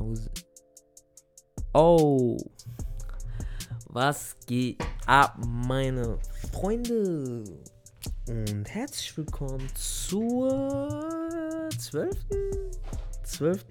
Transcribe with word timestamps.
Pause. 0.00 0.30
Oh. 1.74 2.38
Was 3.90 4.34
geht 4.46 4.82
ab, 5.04 5.36
meine 5.46 6.18
Freunde? 6.50 7.44
Und 8.26 8.64
herzlich 8.66 9.14
willkommen 9.18 9.68
zur 9.74 11.68
12. 11.78 12.16
12. 13.24 13.66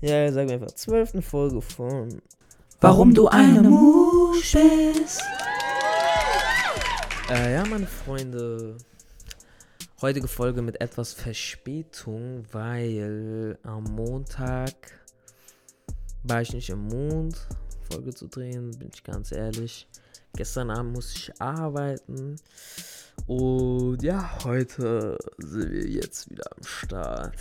Ja, 0.00 0.32
sagen 0.32 0.48
wir 0.48 0.54
einfach 0.54 0.72
12. 0.72 1.22
Folge 1.22 1.60
von 1.60 2.22
Warum 2.80 3.12
du 3.12 3.28
eine 3.28 3.68
Musch 3.68 4.54
bist. 4.54 5.22
Äh, 7.28 7.52
ja, 7.52 7.66
meine 7.66 7.86
Freunde. 7.86 8.78
Heutige 10.00 10.26
Folge 10.26 10.62
mit 10.62 10.80
etwas 10.80 11.12
Verspätung, 11.12 12.44
weil 12.50 13.58
am 13.62 13.84
Montag 13.84 15.01
war 16.24 16.42
ich 16.42 16.52
nicht 16.52 16.70
im 16.70 16.86
Mond, 16.88 17.36
Folge 17.90 18.14
zu 18.14 18.28
drehen, 18.28 18.70
bin 18.78 18.90
ich 18.92 19.02
ganz 19.02 19.32
ehrlich. 19.32 19.88
Gestern 20.34 20.70
Abend 20.70 20.94
musste 20.94 21.18
ich 21.18 21.40
arbeiten. 21.40 22.36
Und 23.26 24.02
ja, 24.02 24.38
heute 24.44 25.18
sind 25.38 25.70
wir 25.70 25.86
jetzt 25.86 26.30
wieder 26.30 26.44
am 26.56 26.64
Start. 26.64 27.36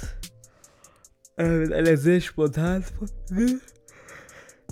Äh, 1.38 1.58
mit 1.60 1.74
einer 1.74 1.96
sehr 1.96 2.20
spontanen 2.20 2.84
Folge. 2.84 3.62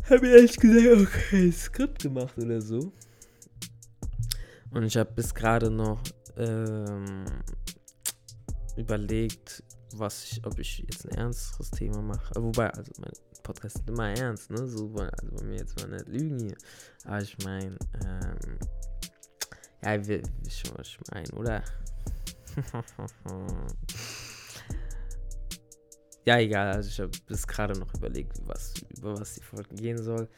Habe 0.09 0.27
ich 0.27 0.33
ehrlich 0.33 0.57
gesagt 0.57 0.87
auch 0.87 1.29
kein 1.29 1.53
Skript 1.53 2.01
gemacht 2.01 2.37
oder 2.37 2.61
so. 2.61 2.91
Und 4.71 4.83
ich 4.83 4.97
habe 4.97 5.11
bis 5.13 5.33
gerade 5.33 5.71
noch 5.71 6.01
ähm, 6.35 7.25
überlegt, 8.75 9.63
was 9.95 10.25
ich, 10.25 10.45
ob 10.45 10.59
ich 10.59 10.79
jetzt 10.79 11.09
ein 11.09 11.17
ernsteres 11.17 11.71
Thema 11.71 12.01
mache. 12.01 12.33
Wobei, 12.35 12.69
also 12.69 12.91
mein 12.99 13.11
Podcast 13.49 13.77
ist 13.77 13.89
immer 13.89 14.09
ernst, 14.11 14.51
ne? 14.51 14.67
So, 14.67 14.93
also 14.93 15.35
bei 15.35 15.43
mir 15.43 15.57
jetzt 15.57 15.75
mal 15.79 15.87
nicht 15.89 16.07
lügen 16.07 16.39
hier. 16.39 16.55
Aber 17.03 17.19
ich 17.19 17.35
meine, 17.43 17.75
ähm, 18.05 18.59
ja, 19.81 20.07
wisst 20.07 20.59
schon, 20.59 20.77
was 20.77 20.87
ich 20.87 20.99
meine, 21.11 21.31
oder? 21.31 21.63
ja, 26.25 26.37
egal, 26.37 26.73
also 26.73 26.89
ich 26.89 26.99
habe 26.99 27.09
bis 27.25 27.47
gerade 27.47 27.79
noch 27.79 27.91
überlegt, 27.95 28.37
was, 28.45 28.75
über 28.95 29.19
was 29.19 29.33
die 29.33 29.41
Folge 29.41 29.73
gehen 29.73 29.97
soll. 29.97 30.29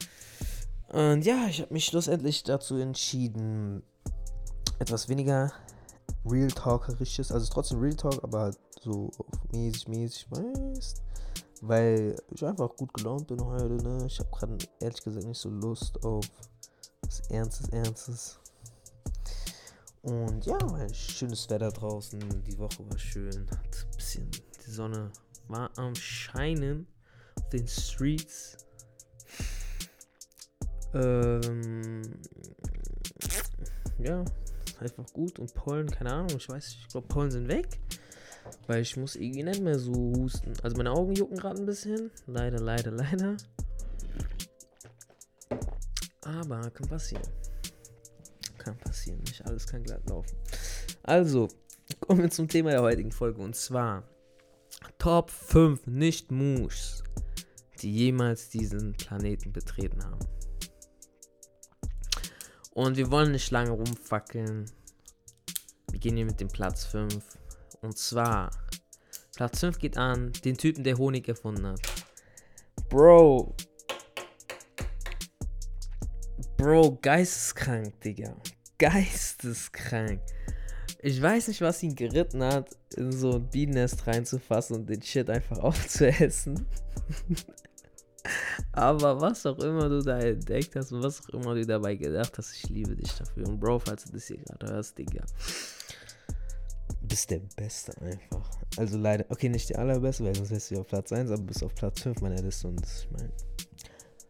Und 0.88 1.26
ja, 1.26 1.48
ich 1.48 1.60
habe 1.60 1.74
mich 1.74 1.84
schlussendlich 1.84 2.44
dazu 2.44 2.78
entschieden, 2.78 3.82
etwas 4.78 5.10
weniger 5.10 5.52
Real 6.24 6.48
Talkerisches, 6.48 7.30
also 7.30 7.52
trotzdem 7.52 7.78
Real 7.78 7.94
Talk, 7.94 8.24
aber 8.24 8.40
halt 8.40 8.58
so 8.80 9.10
mäßig, 9.52 9.88
mäßig, 9.88 10.30
weißt 10.30 11.02
Weil 11.64 12.16
ich 12.32 12.44
einfach 12.44 12.74
gut 12.74 12.92
gelaunt 12.92 13.28
bin 13.28 13.40
heute, 13.40 13.74
ne? 13.74 14.04
Ich 14.06 14.18
habe 14.18 14.28
gerade 14.32 14.58
ehrlich 14.80 15.00
gesagt 15.00 15.24
nicht 15.24 15.38
so 15.38 15.48
Lust 15.48 16.04
auf 16.04 16.24
was 17.02 17.20
Ernstes, 17.30 17.68
Ernstes. 17.68 18.40
Und 20.02 20.44
ja, 20.44 20.58
schönes 20.92 21.48
Wetter 21.48 21.70
draußen, 21.70 22.18
die 22.42 22.58
Woche 22.58 22.90
war 22.90 22.98
schön, 22.98 23.48
hat 23.48 23.60
ein 23.60 23.96
bisschen, 23.96 24.28
die 24.66 24.70
Sonne 24.70 25.12
war 25.46 25.70
am 25.76 25.94
Scheinen 25.94 26.88
auf 27.36 27.48
den 27.50 27.68
Streets. 27.68 28.56
Ähm, 30.94 32.02
ja, 33.98 34.24
einfach 34.80 35.06
gut. 35.12 35.38
Und 35.38 35.54
Pollen, 35.54 35.88
keine 35.88 36.12
Ahnung, 36.12 36.36
ich 36.36 36.48
weiß, 36.48 36.76
ich 36.80 36.88
glaube, 36.88 37.06
Pollen 37.06 37.30
sind 37.30 37.46
weg. 37.46 37.78
Weil 38.66 38.82
ich 38.82 38.96
muss 38.96 39.16
irgendwie 39.16 39.42
nicht 39.42 39.60
mehr 39.60 39.78
so 39.78 39.92
husten. 39.92 40.52
Also 40.62 40.76
meine 40.76 40.92
Augen 40.92 41.14
jucken 41.14 41.36
gerade 41.36 41.60
ein 41.60 41.66
bisschen. 41.66 42.10
Leider, 42.26 42.58
leider, 42.60 42.90
leider. 42.90 43.36
Aber 46.22 46.70
kann 46.70 46.88
passieren. 46.88 47.26
Kann 48.58 48.78
passieren. 48.78 49.20
Nicht 49.20 49.44
alles 49.44 49.66
kann 49.66 49.82
glatt 49.82 50.08
laufen. 50.08 50.36
Also, 51.02 51.48
kommen 52.00 52.22
wir 52.22 52.30
zum 52.30 52.48
Thema 52.48 52.70
der 52.70 52.82
heutigen 52.82 53.10
Folge. 53.10 53.40
Und 53.42 53.56
zwar 53.56 54.04
Top 54.98 55.30
5 55.30 55.86
Nicht-Moves, 55.86 57.02
die 57.80 57.92
jemals 57.92 58.48
diesen 58.50 58.92
Planeten 58.92 59.52
betreten 59.52 60.04
haben. 60.04 60.26
Und 62.70 62.96
wir 62.96 63.10
wollen 63.10 63.32
nicht 63.32 63.50
lange 63.50 63.72
rumfackeln. 63.72 64.70
Wir 65.90 65.98
gehen 65.98 66.16
hier 66.16 66.24
mit 66.24 66.40
dem 66.40 66.48
Platz 66.48 66.84
5. 66.84 67.22
Und 67.82 67.98
zwar, 67.98 68.50
Platz 69.34 69.58
5 69.58 69.78
geht 69.78 69.98
an 69.98 70.32
den 70.44 70.56
Typen, 70.56 70.84
der 70.84 70.96
Honig 70.96 71.28
erfunden 71.28 71.66
hat. 71.66 71.80
Bro. 72.88 73.56
Bro, 76.56 76.98
geisteskrank, 77.02 78.00
Digga. 78.00 78.36
Geisteskrank. 78.78 80.20
Ich 81.00 81.20
weiß 81.20 81.48
nicht, 81.48 81.60
was 81.60 81.82
ihn 81.82 81.96
geritten 81.96 82.44
hat, 82.44 82.70
in 82.94 83.10
so 83.10 83.32
ein 83.32 83.50
Bienennest 83.50 84.06
reinzufassen 84.06 84.76
und 84.76 84.88
den 84.88 85.02
Shit 85.02 85.28
einfach 85.28 85.58
aufzuessen. 85.60 86.64
Aber 88.70 89.20
was 89.20 89.44
auch 89.44 89.58
immer 89.58 89.88
du 89.88 90.00
da 90.02 90.20
entdeckt 90.20 90.76
hast 90.76 90.92
und 90.92 91.02
was 91.02 91.20
auch 91.20 91.30
immer 91.30 91.56
du 91.56 91.66
dabei 91.66 91.96
gedacht 91.96 92.38
hast, 92.38 92.54
ich 92.54 92.68
liebe 92.68 92.94
dich 92.94 93.12
dafür. 93.14 93.48
Und 93.48 93.58
Bro, 93.58 93.80
falls 93.80 94.04
du 94.04 94.12
das 94.12 94.28
hier 94.28 94.38
gerade 94.38 94.72
hörst, 94.72 94.96
Digga. 94.96 95.24
Bist 97.02 97.30
der 97.30 97.40
Beste 97.56 98.00
einfach. 98.00 98.48
Also 98.76 98.96
leider, 98.96 99.26
okay, 99.28 99.48
nicht 99.48 99.68
der 99.70 99.78
allerbeste, 99.78 100.24
weil 100.24 100.34
sonst 100.34 100.50
wärst 100.50 100.70
du 100.70 100.80
auf 100.80 100.86
Platz 100.86 101.12
1, 101.12 101.30
aber 101.30 101.42
bist 101.42 101.62
auf 101.62 101.74
Platz 101.74 102.00
5 102.00 102.20
meiner 102.20 102.40
Liste 102.40 102.68
und 102.68 102.80
ich 102.84 103.08
meine, 103.10 103.32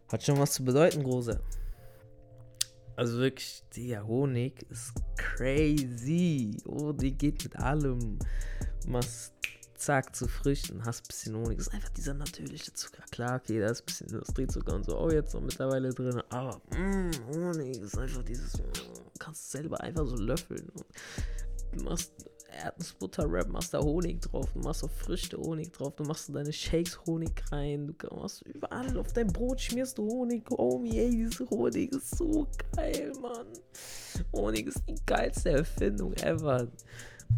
hat 0.09 0.23
schon 0.23 0.39
was 0.39 0.53
zu 0.53 0.65
bedeuten, 0.65 1.03
Große. 1.03 1.41
Also 2.97 3.19
wirklich, 3.19 3.63
Digga, 3.75 4.03
Honig 4.03 4.67
ist 4.71 4.93
crazy. 5.17 6.57
Honig 6.67 7.19
geht 7.19 7.43
mit 7.45 7.57
allem. 7.57 8.19
Machst 8.87 9.33
zack, 9.83 10.15
zu 10.15 10.29
Früchten, 10.29 10.85
hast 10.85 11.05
ein 11.05 11.09
bisschen 11.09 11.37
Honig. 11.37 11.59
Das 11.59 11.67
ist 11.69 11.75
einfach 11.75 11.89
dieser 11.91 12.15
natürliche 12.15 12.73
Zucker. 12.73 13.03
Klar, 13.11 13.41
okay, 13.43 13.61
da 13.61 13.69
ist 13.69 13.83
ein 13.83 13.87
bisschen 13.87 14.09
Industriezucker 14.09 14.75
und 14.75 14.85
so 14.85 14.97
auch 14.97 15.11
jetzt 15.11 15.35
noch 15.35 15.41
mittlerweile 15.41 15.93
drin. 15.93 16.23
Aber 16.29 16.61
mm, 16.71 17.11
Honig 17.29 17.79
ist 17.79 17.99
einfach 17.99 18.23
dieses, 18.23 18.59
mm, 18.59 19.19
kannst 19.19 19.51
selber 19.51 19.81
einfach 19.81 20.07
so 20.07 20.17
löffeln. 20.17 20.71
Du 21.73 21.85
machst 21.85 22.13
Erdnussbutter-Rap, 22.53 23.49
machst 23.49 23.75
da 23.75 23.81
Honig 23.81 24.21
drauf, 24.23 24.53
du 24.53 24.61
machst 24.61 24.85
auch 24.85 24.91
Früchte 24.91 25.37
Honig 25.37 25.73
drauf, 25.73 25.95
du 25.97 26.05
machst 26.05 26.35
deine 26.35 26.53
Shakes 26.53 26.99
Honig 27.07 27.33
rein, 27.51 27.95
du 27.99 28.17
machst 28.17 28.43
überall 28.43 28.97
auf 28.99 29.13
dein 29.13 29.29
Brot 29.29 29.61
schmierst 29.61 29.99
du 29.99 30.07
Honig, 30.09 30.49
Homie, 30.51 30.99
ey, 30.99 31.11
diese 31.11 31.49
Honig 31.51 31.93
ist 31.93 32.17
so 32.17 32.47
geil, 32.77 33.13
Mann. 33.21 33.47
Honig 34.35 34.67
ist 34.67 34.83
die 34.89 34.97
geilste 35.07 35.51
Erfindung 35.51 36.13
ever. 36.15 36.69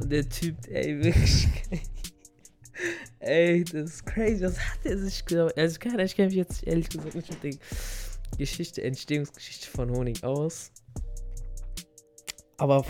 Und 0.01 0.11
der 0.11 0.29
Typ, 0.29 0.57
ey, 0.69 0.99
wirklich 1.03 1.49
geil. 1.71 1.81
Ey, 3.21 3.65
das 3.65 3.91
ist 3.91 4.07
crazy. 4.07 4.45
Was 4.45 4.59
hat 4.59 4.85
er 4.85 4.99
sich 4.99 5.25
gedacht? 5.25 5.57
Also, 5.57 5.79
ich, 5.79 5.85
ich 5.85 6.17
kenne 6.17 6.27
mich 6.27 6.37
jetzt 6.37 6.67
ehrlich 6.67 6.89
gesagt 6.89 7.15
nicht 7.15 7.31
mit 7.31 7.43
der 7.43 7.59
Geschichte, 8.37 8.83
Entstehungsgeschichte 8.83 9.69
von 9.69 9.91
Honig 9.91 10.25
aus. 10.25 10.73
Aber 12.57 12.85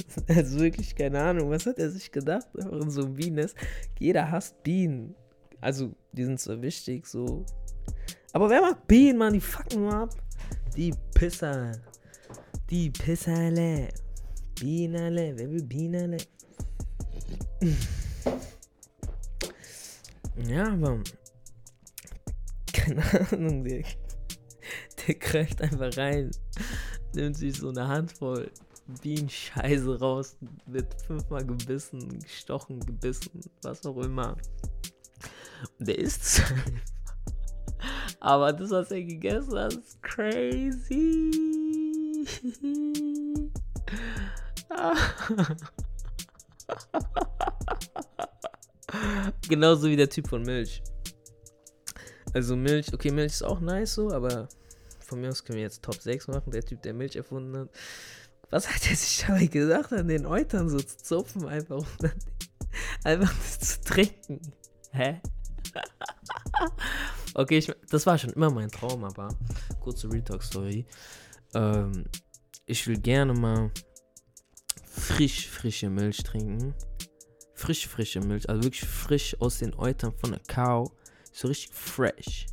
also 0.28 0.60
wirklich 0.60 0.94
keine 0.94 1.20
Ahnung, 1.20 1.50
was 1.50 1.66
hat 1.66 1.78
er 1.78 1.90
sich 1.90 2.10
gedacht? 2.10 2.46
Einfach 2.56 2.80
in 2.80 2.90
so 2.90 3.04
einem 3.04 3.14
Bienennest. 3.14 3.56
Jeder 3.98 4.30
hasst 4.30 4.62
Bienen. 4.62 5.14
Also, 5.60 5.94
die 6.12 6.24
sind 6.24 6.40
so 6.40 6.60
wichtig, 6.60 7.06
so. 7.06 7.44
Aber 8.32 8.50
wer 8.50 8.60
mag 8.60 8.86
Bienen, 8.86 9.18
Mann? 9.18 9.32
Die 9.32 9.40
fucken 9.40 9.82
nur 9.82 9.94
ab. 9.94 10.10
Die 10.76 10.92
Pisser. 11.14 11.72
Die 12.70 12.90
Pisserle. 12.90 13.88
Bienenle. 14.58 15.34
Wer 15.36 15.50
will 15.50 15.62
Bienenle? 15.62 16.18
Ja, 20.48 20.72
aber. 20.72 21.00
Keine 22.72 23.30
Ahnung, 23.30 23.62
der, 23.64 23.84
der 25.06 25.14
greift 25.14 25.62
einfach 25.62 25.96
rein, 25.96 26.30
nimmt 27.14 27.36
sich 27.36 27.58
so 27.58 27.68
eine 27.68 27.86
Handvoll 27.86 28.50
Bienenscheiße 29.00 30.00
raus, 30.00 30.36
wird 30.66 31.00
fünfmal 31.02 31.44
gebissen, 31.44 32.20
gestochen, 32.20 32.80
gebissen, 32.80 33.40
was 33.62 33.84
auch 33.86 33.98
immer. 33.98 34.36
Und 35.78 35.88
der 35.88 35.98
isst 35.98 36.42
Aber 38.20 38.52
das, 38.52 38.70
was 38.70 38.90
er 38.92 39.02
gegessen 39.02 39.58
hat, 39.58 39.72
ist 39.72 40.00
crazy. 40.02 41.30
Genauso 49.48 49.88
wie 49.88 49.96
der 49.96 50.08
Typ 50.08 50.28
von 50.28 50.42
Milch. 50.42 50.80
Also 52.32 52.54
Milch, 52.56 52.94
okay, 52.94 53.10
Milch 53.10 53.32
ist 53.32 53.42
auch 53.42 53.58
nice 53.60 53.94
so, 53.94 54.12
aber 54.12 54.48
von 55.00 55.20
mir 55.20 55.30
aus 55.30 55.44
können 55.44 55.56
wir 55.56 55.64
jetzt 55.64 55.82
Top 55.82 55.96
6 55.96 56.28
machen. 56.28 56.52
Der 56.52 56.62
Typ, 56.62 56.80
der 56.82 56.94
Milch 56.94 57.16
erfunden 57.16 57.58
hat. 57.58 57.68
Was 58.52 58.68
hat 58.68 58.86
er 58.90 58.96
sich 58.96 59.24
dabei 59.26 59.46
gesagt, 59.46 59.94
an 59.94 60.08
den 60.08 60.26
Eutern 60.26 60.68
so 60.68 60.78
zu 60.78 60.98
zupfen, 60.98 61.48
einfach 61.48 61.78
um 61.78 61.86
dann 62.00 62.12
einfach 63.04 63.34
das 63.34 63.60
zu 63.60 63.80
trinken? 63.80 64.40
Hä? 64.92 65.20
Okay, 67.34 67.56
ich, 67.56 67.72
das 67.88 68.04
war 68.04 68.18
schon 68.18 68.28
immer 68.34 68.50
mein 68.50 68.70
Traum, 68.70 69.04
aber 69.04 69.34
kurze 69.80 70.12
Retalk-Story. 70.12 70.84
Ähm, 71.54 72.04
ich 72.66 72.86
will 72.86 72.98
gerne 72.98 73.32
mal 73.32 73.70
frisch, 74.84 75.48
frische 75.48 75.88
Milch 75.88 76.18
trinken. 76.18 76.74
Frisch, 77.54 77.88
frische 77.88 78.20
Milch, 78.20 78.50
also 78.50 78.62
wirklich 78.64 78.86
frisch 78.86 79.34
aus 79.40 79.60
den 79.60 79.74
Eutern 79.78 80.12
von 80.12 80.32
der 80.32 80.40
Cow. 80.46 80.92
So 81.32 81.48
richtig 81.48 81.74
fresh. 81.74 82.44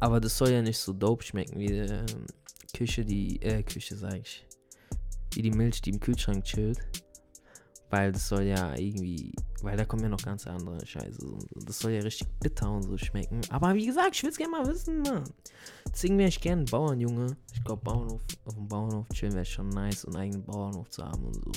Aber 0.00 0.18
das 0.18 0.38
soll 0.38 0.50
ja 0.50 0.62
nicht 0.62 0.78
so 0.78 0.94
dope 0.94 1.22
schmecken 1.22 1.58
wie 1.58 1.76
ähm, 1.76 2.06
Küche, 2.74 3.04
die, 3.04 3.42
äh, 3.42 3.62
Küche 3.62 3.96
sag 3.96 4.14
ich. 4.14 4.47
Wie 5.38 5.42
die 5.42 5.52
Milch, 5.52 5.80
die 5.80 5.90
im 5.90 6.00
Kühlschrank 6.00 6.42
chillt. 6.42 6.80
Weil 7.90 8.10
das 8.10 8.26
soll 8.26 8.42
ja 8.42 8.74
irgendwie, 8.74 9.32
weil 9.62 9.76
da 9.76 9.84
kommen 9.84 10.02
ja 10.02 10.08
noch 10.08 10.20
ganz 10.20 10.48
andere 10.48 10.84
Scheiße. 10.84 11.24
Das 11.64 11.78
soll 11.78 11.92
ja 11.92 12.00
richtig 12.00 12.26
bitter 12.40 12.68
und 12.72 12.82
so 12.82 12.98
schmecken. 12.98 13.40
Aber 13.50 13.72
wie 13.74 13.86
gesagt, 13.86 14.16
ich 14.16 14.24
will 14.24 14.30
es 14.30 14.36
gerne 14.36 14.50
mal 14.50 14.66
wissen, 14.66 15.00
Mann. 15.02 15.22
Deswegen 15.86 16.18
wäre 16.18 16.28
ich 16.28 16.40
gerne 16.40 16.64
Bauernjunge. 16.64 17.36
Ich 17.54 17.62
glaube, 17.62 17.82
Bauernhof, 17.84 18.20
auf 18.46 18.54
dem 18.54 18.66
Bauernhof 18.66 19.08
chillen 19.10 19.34
wäre 19.34 19.44
schon 19.44 19.68
nice, 19.68 20.06
einen 20.06 20.16
eigenen 20.16 20.44
Bauernhof 20.44 20.90
zu 20.90 21.04
haben 21.04 21.24
und 21.24 21.36
so. 21.36 21.52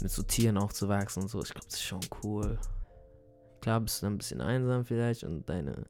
Mit 0.00 0.12
so 0.12 0.22
Tieren 0.22 0.56
aufzuwachsen 0.56 1.24
und 1.24 1.30
so. 1.30 1.42
Ich 1.42 1.50
glaube, 1.50 1.66
das 1.66 1.74
ist 1.74 1.82
schon 1.82 2.00
cool. 2.22 2.60
Klar 3.60 3.80
bist 3.80 4.00
du 4.00 4.06
dann 4.06 4.14
ein 4.14 4.18
bisschen 4.18 4.40
einsam 4.40 4.84
vielleicht 4.84 5.24
und 5.24 5.48
deine, 5.48 5.84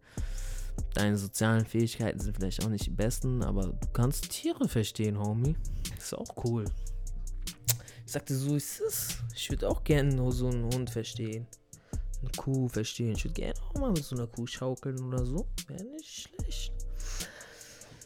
deine 0.94 1.16
sozialen 1.16 1.64
Fähigkeiten 1.64 2.20
sind 2.20 2.36
vielleicht 2.36 2.64
auch 2.64 2.68
nicht 2.68 2.86
die 2.86 2.90
besten, 2.90 3.42
aber 3.42 3.68
du 3.68 3.88
kannst 3.92 4.30
Tiere 4.30 4.68
verstehen, 4.68 5.18
Homie. 5.18 5.56
Ist 5.96 6.14
auch 6.14 6.44
cool. 6.44 6.64
Ich 8.06 8.12
sagte, 8.12 8.34
so 8.34 8.56
ist 8.56 8.80
es. 8.80 9.16
Ich 9.34 9.48
würde 9.50 9.68
auch 9.68 9.84
gerne 9.84 10.14
nur 10.14 10.32
so 10.32 10.48
einen 10.48 10.64
Hund 10.64 10.90
verstehen. 10.90 11.46
Eine 12.20 12.30
Kuh 12.36 12.68
verstehen. 12.68 13.12
Ich 13.16 13.24
würde 13.24 13.34
gerne 13.34 13.60
auch 13.60 13.80
mal 13.80 13.90
mit 13.90 14.04
so 14.04 14.14
einer 14.14 14.26
Kuh 14.26 14.46
schaukeln 14.46 15.02
oder 15.02 15.24
so. 15.24 15.46
Wäre 15.66 15.84
nicht 15.84 16.28
schlecht. 16.28 16.72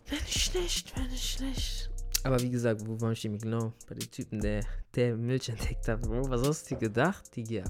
Wäre 0.07 0.23
nicht 0.23 0.39
schlecht, 0.41 0.97
wäre 0.97 1.09
nicht 1.09 1.31
schlecht. 1.31 1.91
Aber 2.23 2.41
wie 2.41 2.51
gesagt, 2.51 2.87
wo 2.87 3.01
war 3.01 3.13
ich 3.13 3.23
denn 3.23 3.39
genau? 3.39 3.73
Bei 3.89 3.95
dem 3.95 4.11
Typen, 4.11 4.41
der, 4.41 4.65
der 4.95 5.17
Milch 5.17 5.49
entdeckt 5.49 5.87
hat. 5.89 6.03
Bro, 6.03 6.29
was 6.29 6.47
hast 6.47 6.71
du 6.71 6.77
gedacht, 6.77 7.35
Digga? 7.37 7.65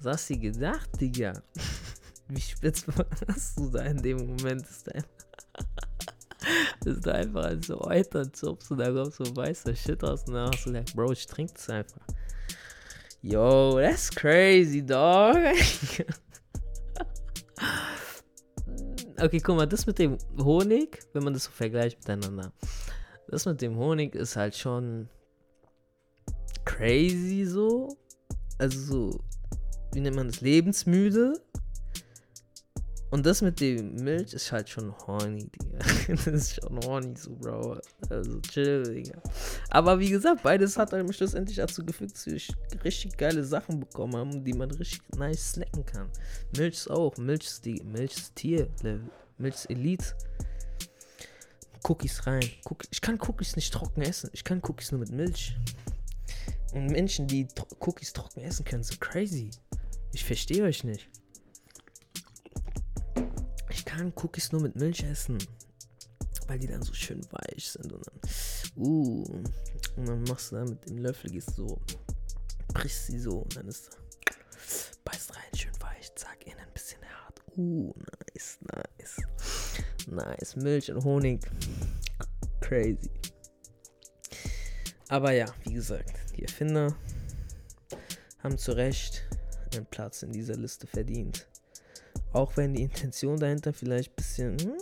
Was 0.00 0.14
hast 0.14 0.30
du 0.30 0.38
gedacht, 0.38 0.88
Digga? 1.00 1.42
Wie 2.28 2.40
spitz 2.40 2.86
warst 3.26 3.58
du 3.58 3.70
da 3.70 3.82
in 3.82 4.02
dem 4.02 4.18
Moment? 4.18 4.62
Ist 4.62 4.86
da 4.88 5.02
bist 6.84 7.06
du 7.06 7.14
einfach 7.14 7.52
so 7.64 7.78
weiter 7.80 8.32
zupfst 8.32 8.70
und 8.70 8.78
da 8.78 8.90
kommt 8.90 9.14
so 9.14 9.24
weißer 9.36 9.74
Shit 9.74 10.02
aus 10.04 10.24
und 10.24 10.34
dann 10.34 10.50
hast 10.50 10.66
du 10.66 10.70
gesagt, 10.70 10.94
Bro, 10.94 11.12
ich 11.12 11.26
trink 11.26 11.54
das 11.54 11.68
einfach. 11.70 12.02
Yo, 13.22 13.78
that's 13.78 14.10
crazy, 14.10 14.84
dog. 14.84 15.36
okay, 19.20 19.38
guck 19.38 19.56
mal, 19.56 19.66
das 19.66 19.86
mit 19.86 19.98
dem 19.98 20.18
Honig, 20.38 20.98
wenn 21.12 21.22
man 21.22 21.32
das 21.32 21.44
so 21.44 21.52
vergleicht 21.52 21.98
miteinander, 22.00 22.52
das 23.28 23.46
mit 23.46 23.62
dem 23.62 23.76
Honig 23.76 24.16
ist 24.16 24.34
halt 24.36 24.56
schon 24.56 25.08
crazy 26.64 27.44
so. 27.44 27.96
Also 28.58 28.80
so, 28.80 29.24
wie 29.92 30.00
nennt 30.00 30.16
man 30.16 30.26
das, 30.28 30.40
lebensmüde. 30.40 31.34
Und 33.12 33.26
das 33.26 33.42
mit 33.42 33.60
dem 33.60 33.96
Milch 33.96 34.32
ist 34.32 34.50
halt 34.52 34.70
schon 34.70 34.96
horny, 35.06 35.46
Digga. 35.46 35.78
das 36.08 36.26
ist 36.26 36.54
schon 36.54 36.80
horny 36.82 37.14
so, 37.14 37.30
Bro. 37.34 37.78
Also 38.08 38.40
chill, 38.40 38.82
Digga. 38.84 39.20
Aber 39.68 39.98
wie 39.98 40.08
gesagt, 40.08 40.42
beides 40.42 40.78
hat 40.78 40.94
dann 40.94 41.12
schlussendlich 41.12 41.58
dazu 41.58 41.84
geführt, 41.84 42.12
dass 42.12 42.24
wir 42.24 42.40
richtig 42.82 43.18
geile 43.18 43.44
Sachen 43.44 43.80
bekommen 43.80 44.16
haben, 44.16 44.42
die 44.42 44.54
man 44.54 44.70
richtig 44.70 45.02
nice 45.14 45.52
snacken 45.52 45.84
kann. 45.84 46.08
Milch 46.56 46.72
ist 46.72 46.90
auch. 46.90 47.14
Milch 47.18 47.44
ist, 47.44 47.66
die, 47.66 47.82
Milch 47.84 48.16
ist 48.16 48.34
Tier. 48.34 48.70
Milch 49.36 49.56
ist 49.56 49.70
Elite. 49.70 50.06
Cookies 51.86 52.26
rein. 52.26 52.48
ich 52.90 53.00
kann 53.02 53.20
Cookies 53.20 53.56
nicht 53.56 53.74
trocken 53.74 54.00
essen. 54.00 54.30
Ich 54.32 54.42
kann 54.42 54.62
Cookies 54.66 54.90
nur 54.90 55.00
mit 55.00 55.10
Milch. 55.10 55.54
Und 56.72 56.86
Menschen, 56.86 57.26
die 57.26 57.46
Cookies 57.80 58.14
trocken 58.14 58.40
essen 58.40 58.64
können, 58.64 58.84
sind 58.84 59.02
crazy. 59.02 59.50
Ich 60.14 60.24
verstehe 60.24 60.64
euch 60.64 60.82
nicht 60.82 61.10
kann 63.84 64.12
Cookies 64.16 64.52
nur 64.52 64.62
mit 64.62 64.76
Milch 64.76 65.02
essen. 65.02 65.38
Weil 66.46 66.58
die 66.58 66.66
dann 66.66 66.82
so 66.82 66.92
schön 66.92 67.20
weich 67.30 67.70
sind. 67.70 67.92
Und 67.92 68.06
dann, 68.06 68.30
uh, 68.76 69.22
und 69.96 70.08
dann 70.08 70.22
machst 70.24 70.52
du 70.52 70.56
da 70.56 70.64
mit 70.64 70.88
dem 70.88 70.98
Löffel, 70.98 71.30
gehst 71.30 71.54
so, 71.54 71.80
brichst 72.68 73.06
sie 73.06 73.18
so 73.18 73.38
und 73.38 73.56
dann 73.56 73.68
ist 73.68 73.90
beißt 75.04 75.34
rein, 75.34 75.56
schön 75.56 75.72
weich, 75.80 76.14
zack, 76.14 76.46
innen 76.46 76.58
ein 76.58 76.72
bisschen 76.72 77.00
hart. 77.02 77.42
Uh, 77.56 77.92
nice, 78.34 78.58
nice. 78.62 79.16
Nice, 80.06 80.56
Milch 80.56 80.90
und 80.90 81.04
Honig. 81.04 81.40
Crazy. 82.60 83.10
Aber 85.08 85.32
ja, 85.32 85.46
wie 85.64 85.74
gesagt, 85.74 86.12
die 86.36 86.42
Erfinder 86.42 86.96
haben 88.42 88.58
zu 88.58 88.72
Recht 88.72 89.22
einen 89.74 89.86
Platz 89.86 90.22
in 90.22 90.32
dieser 90.32 90.56
Liste 90.56 90.86
verdient. 90.86 91.46
Auch 92.32 92.56
wenn 92.56 92.74
die 92.74 92.82
Intention 92.82 93.38
dahinter 93.38 93.72
vielleicht 93.72 94.12
ein 94.12 94.16
bisschen 94.16 94.58
hm, 94.58 94.76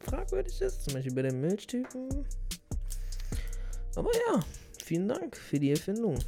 fragwürdig 0.00 0.60
ist, 0.60 0.84
zum 0.84 0.94
Beispiel 0.94 1.14
bei 1.14 1.22
den 1.22 1.40
Milchtypen. 1.40 2.26
Aber 3.96 4.10
ja, 4.12 4.40
vielen 4.84 5.08
Dank 5.08 5.36
für 5.36 5.58
die 5.58 5.70
Erfindung. 5.70 6.18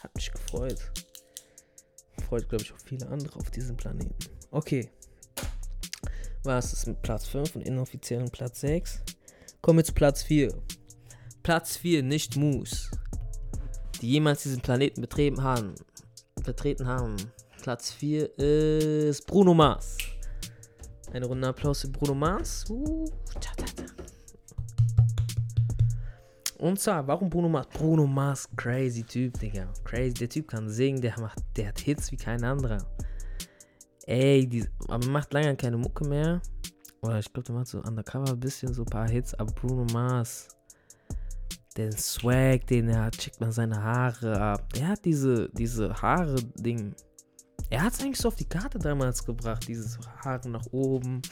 Hat 0.00 0.14
mich 0.14 0.30
gefreut. 0.30 0.78
Freut, 2.28 2.48
glaube 2.48 2.64
ich, 2.64 2.72
auch 2.72 2.80
viele 2.84 3.06
andere 3.08 3.38
auf 3.38 3.50
diesem 3.50 3.76
Planeten. 3.76 4.14
Okay. 4.50 4.90
Was 6.44 6.72
ist 6.72 6.86
mit 6.86 7.02
Platz 7.02 7.26
5 7.26 7.56
und 7.56 7.62
inoffiziellen 7.62 8.30
Platz 8.30 8.60
6? 8.60 9.00
Kommen 9.60 9.78
wir 9.78 9.84
zu 9.84 9.92
Platz 9.92 10.22
4. 10.22 10.52
Platz 11.42 11.76
4, 11.76 12.02
nicht 12.02 12.36
Moose. 12.36 12.90
Die 14.00 14.10
jemals 14.10 14.42
diesen 14.42 14.60
Planeten 14.60 15.00
betreten 15.00 15.42
haben. 15.42 15.74
Betreten 16.44 16.86
haben. 16.86 17.16
Platz 17.68 17.90
4 17.90 18.38
ist 18.38 19.26
Bruno 19.26 19.52
Mars. 19.52 19.98
Eine 21.12 21.26
Runde 21.26 21.48
Applaus 21.48 21.82
für 21.82 21.88
Bruno 21.88 22.14
Mars. 22.14 22.64
Uh, 22.70 23.04
Und 26.56 26.80
zwar, 26.80 27.06
warum 27.06 27.28
Bruno 27.28 27.50
Mars? 27.50 27.66
Bruno 27.74 28.06
Mars, 28.06 28.48
crazy 28.56 29.02
Typ, 29.02 29.38
Digga. 29.38 29.68
Crazy. 29.84 30.14
Der 30.14 30.30
Typ 30.30 30.48
kann 30.48 30.70
singen, 30.70 31.02
der 31.02 31.20
macht, 31.20 31.40
der 31.58 31.68
hat 31.68 31.80
Hits 31.80 32.10
wie 32.10 32.16
kein 32.16 32.42
anderer. 32.42 32.78
Ey, 34.06 34.48
die, 34.48 34.66
aber 34.88 35.06
macht 35.08 35.34
lange 35.34 35.54
keine 35.54 35.76
Mucke 35.76 36.08
mehr. 36.08 36.40
Oder 37.02 37.18
ich 37.18 37.30
glaube, 37.30 37.48
der 37.48 37.54
macht 37.54 37.66
so 37.66 37.82
undercover 37.82 38.30
ein 38.32 38.40
bisschen 38.40 38.72
so 38.72 38.80
ein 38.80 38.86
paar 38.86 39.10
Hits, 39.10 39.34
aber 39.34 39.52
Bruno 39.52 39.84
Mars, 39.92 40.48
den 41.76 41.92
Swag, 41.92 42.66
den 42.66 42.88
er 42.88 43.04
hat, 43.04 43.18
checkt 43.18 43.42
man 43.42 43.52
seine 43.52 43.82
Haare 43.82 44.40
ab. 44.40 44.72
Der 44.72 44.88
hat 44.88 45.04
diese, 45.04 45.50
diese 45.50 45.92
Haare-Ding 46.00 46.94
er 47.70 47.82
hat 47.82 47.92
es 47.92 48.00
eigentlich 48.00 48.18
so 48.18 48.28
auf 48.28 48.36
die 48.36 48.48
Karte 48.48 48.78
damals 48.78 49.24
gebracht, 49.24 49.66
dieses 49.68 49.98
Haare 50.24 50.48
nach 50.48 50.64
oben. 50.70 51.22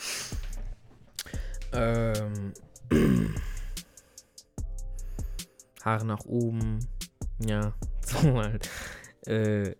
Ähm, 1.73 2.53
Haare 5.83 6.05
nach 6.05 6.25
oben. 6.27 6.87
Ja, 7.47 7.75
so 8.07 8.19
halt. 8.35 8.69
Äh, 9.27 9.75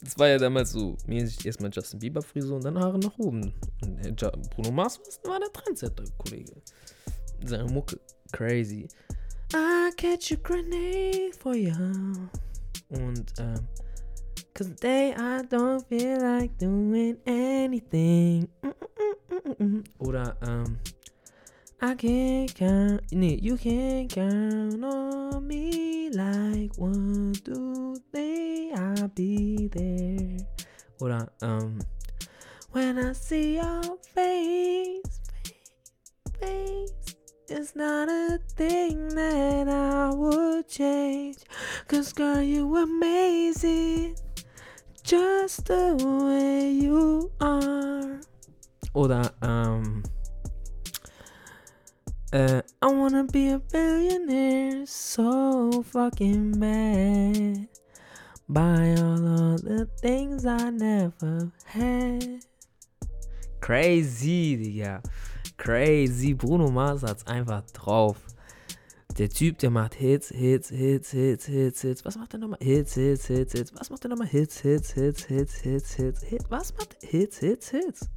das 0.00 0.18
war 0.18 0.28
ja 0.28 0.38
damals 0.38 0.70
so 0.70 0.96
mäßig 1.06 1.44
erstmal 1.44 1.70
Justin 1.72 1.98
Bieber 1.98 2.22
Frisur 2.22 2.56
und 2.56 2.64
dann 2.64 2.78
Haare 2.78 2.98
nach 2.98 3.18
oben. 3.18 3.52
Und 3.82 4.22
äh, 4.22 4.30
Bruno 4.54 4.70
Mars 4.70 5.00
war 5.24 5.40
der 5.40 5.52
Trendsetter, 5.52 6.04
Kollege. 6.18 6.52
Seine 7.44 7.64
Mucke, 7.64 7.98
crazy. 8.32 8.88
I 9.54 9.90
catch 9.96 10.32
a 10.32 10.36
grenade 10.42 11.32
for 11.38 11.54
you. 11.54 11.72
Und 12.90 13.32
ähm, 13.38 13.66
Cause 14.58 14.66
today 14.66 15.14
I 15.16 15.42
don't 15.42 15.88
feel 15.88 16.20
like 16.20 16.58
doing 16.58 17.18
anything. 17.24 18.48
Oder, 20.00 20.36
ähm, 20.42 20.80
I 21.80 21.94
can't 21.94 22.52
count, 22.56 23.02
nee, 23.12 23.38
you 23.40 23.56
can't 23.56 24.10
count 24.10 24.82
on 24.82 25.46
me 25.46 26.10
like 26.10 26.76
one, 26.76 27.34
two, 27.44 28.02
three, 28.10 28.72
I'll 28.74 29.06
be 29.14 29.68
there. 29.68 30.44
Oder, 31.00 31.30
ähm, 31.40 31.78
when 32.72 32.98
I 32.98 33.12
see 33.12 33.58
your 33.58 33.96
face, 34.12 35.20
face, 36.40 36.90
face, 37.06 37.14
it's 37.48 37.76
not 37.76 38.08
a 38.08 38.40
thing 38.56 39.06
that 39.10 39.68
I 39.68 40.12
would 40.12 40.66
change. 40.66 41.44
Cause 41.86 42.12
girl, 42.12 42.42
you 42.42 42.76
amazing. 42.76 44.16
Just 45.08 45.64
the 45.64 45.96
way 46.22 46.70
you 46.70 47.32
are. 47.40 48.20
Oder, 48.92 49.32
ähm, 49.40 50.02
uh, 52.30 52.60
I 52.82 52.86
wanna 52.92 53.24
be 53.24 53.48
a 53.48 53.58
billionaire 53.58 54.84
so 54.84 55.82
fucking 55.82 56.60
bad. 56.60 57.68
Buy 58.50 58.96
all 58.98 59.54
of 59.54 59.62
the 59.62 59.88
things 60.02 60.44
I 60.44 60.68
never 60.68 61.52
had. 61.64 62.44
Crazy, 63.60 64.58
Digga. 64.58 65.02
Crazy. 65.56 66.34
Bruno 66.34 66.70
Mars 66.70 67.00
hat's 67.00 67.24
einfach 67.24 67.64
drauf. 67.72 68.18
Der 69.18 69.28
Typ, 69.28 69.58
der 69.58 69.70
macht 69.70 69.94
Hits, 69.96 70.28
Hits, 70.28 70.68
Hits, 70.68 71.10
Hits, 71.10 71.46
Hits, 71.46 71.80
Hits. 71.80 72.04
Was 72.04 72.16
macht 72.16 72.34
der 72.34 72.38
nochmal? 72.38 72.60
Hits, 72.62 72.94
Hits, 72.94 73.26
Hits, 73.26 73.52
Hits. 73.52 73.74
Was 73.74 73.90
macht 73.90 74.04
der 74.04 74.10
nochmal? 74.10 74.28
Hits, 74.28 74.60
Hits, 74.60 74.92
Hits, 74.92 75.24
Hits, 75.24 75.54
Hits, 75.56 75.94
Hits, 75.94 76.22
Hits. 76.22 76.44
Was 76.50 76.72
macht 76.76 76.96
Hits, 77.02 77.38
Hits, 77.38 77.70
Hits? 77.70 78.08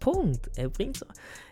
Punkt. 0.00 0.48
Er 0.56 0.70
bringt's, 0.70 1.04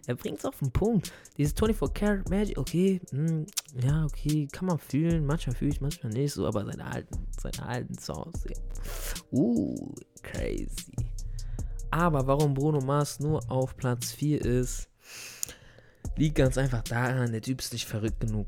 er 0.07 0.15
bringt's 0.15 0.47
auf 0.47 0.59
den 0.61 0.71
Punkt. 0.71 1.13
Dieses 1.37 1.53
24 1.53 1.93
Karat 1.93 2.31
Magic, 2.31 2.57
okay, 2.57 2.99
mh, 3.13 3.45
ja, 3.85 4.07
okay, 4.07 4.49
kann 4.51 4.69
man 4.69 4.79
fühlen. 4.79 5.27
Manchmal 5.27 5.55
fühle 5.55 5.73
ich, 5.73 5.83
manchmal 5.83 6.13
nicht 6.15 6.33
so, 6.33 6.47
aber 6.47 6.65
seine 6.65 6.87
alten, 6.87 7.27
seine 7.39 7.69
alten 7.69 7.99
Songs, 7.99 8.43
ja. 8.49 8.57
Uh, 9.33 9.95
crazy. 10.23 10.97
Aber 11.91 12.27
warum 12.27 12.55
Bruno 12.55 12.81
Mars 12.81 13.21
nur 13.21 13.43
auf 13.51 13.77
Platz 13.77 14.13
4 14.13 14.43
ist, 14.43 14.89
liegt 16.17 16.37
ganz 16.37 16.59
einfach 16.59 16.83
daran, 16.83 17.33
der 17.33 17.43
Typ 17.43 17.61
ist 17.61 17.73
nicht 17.73 17.87
verrückt 17.87 18.21
genug. 18.21 18.47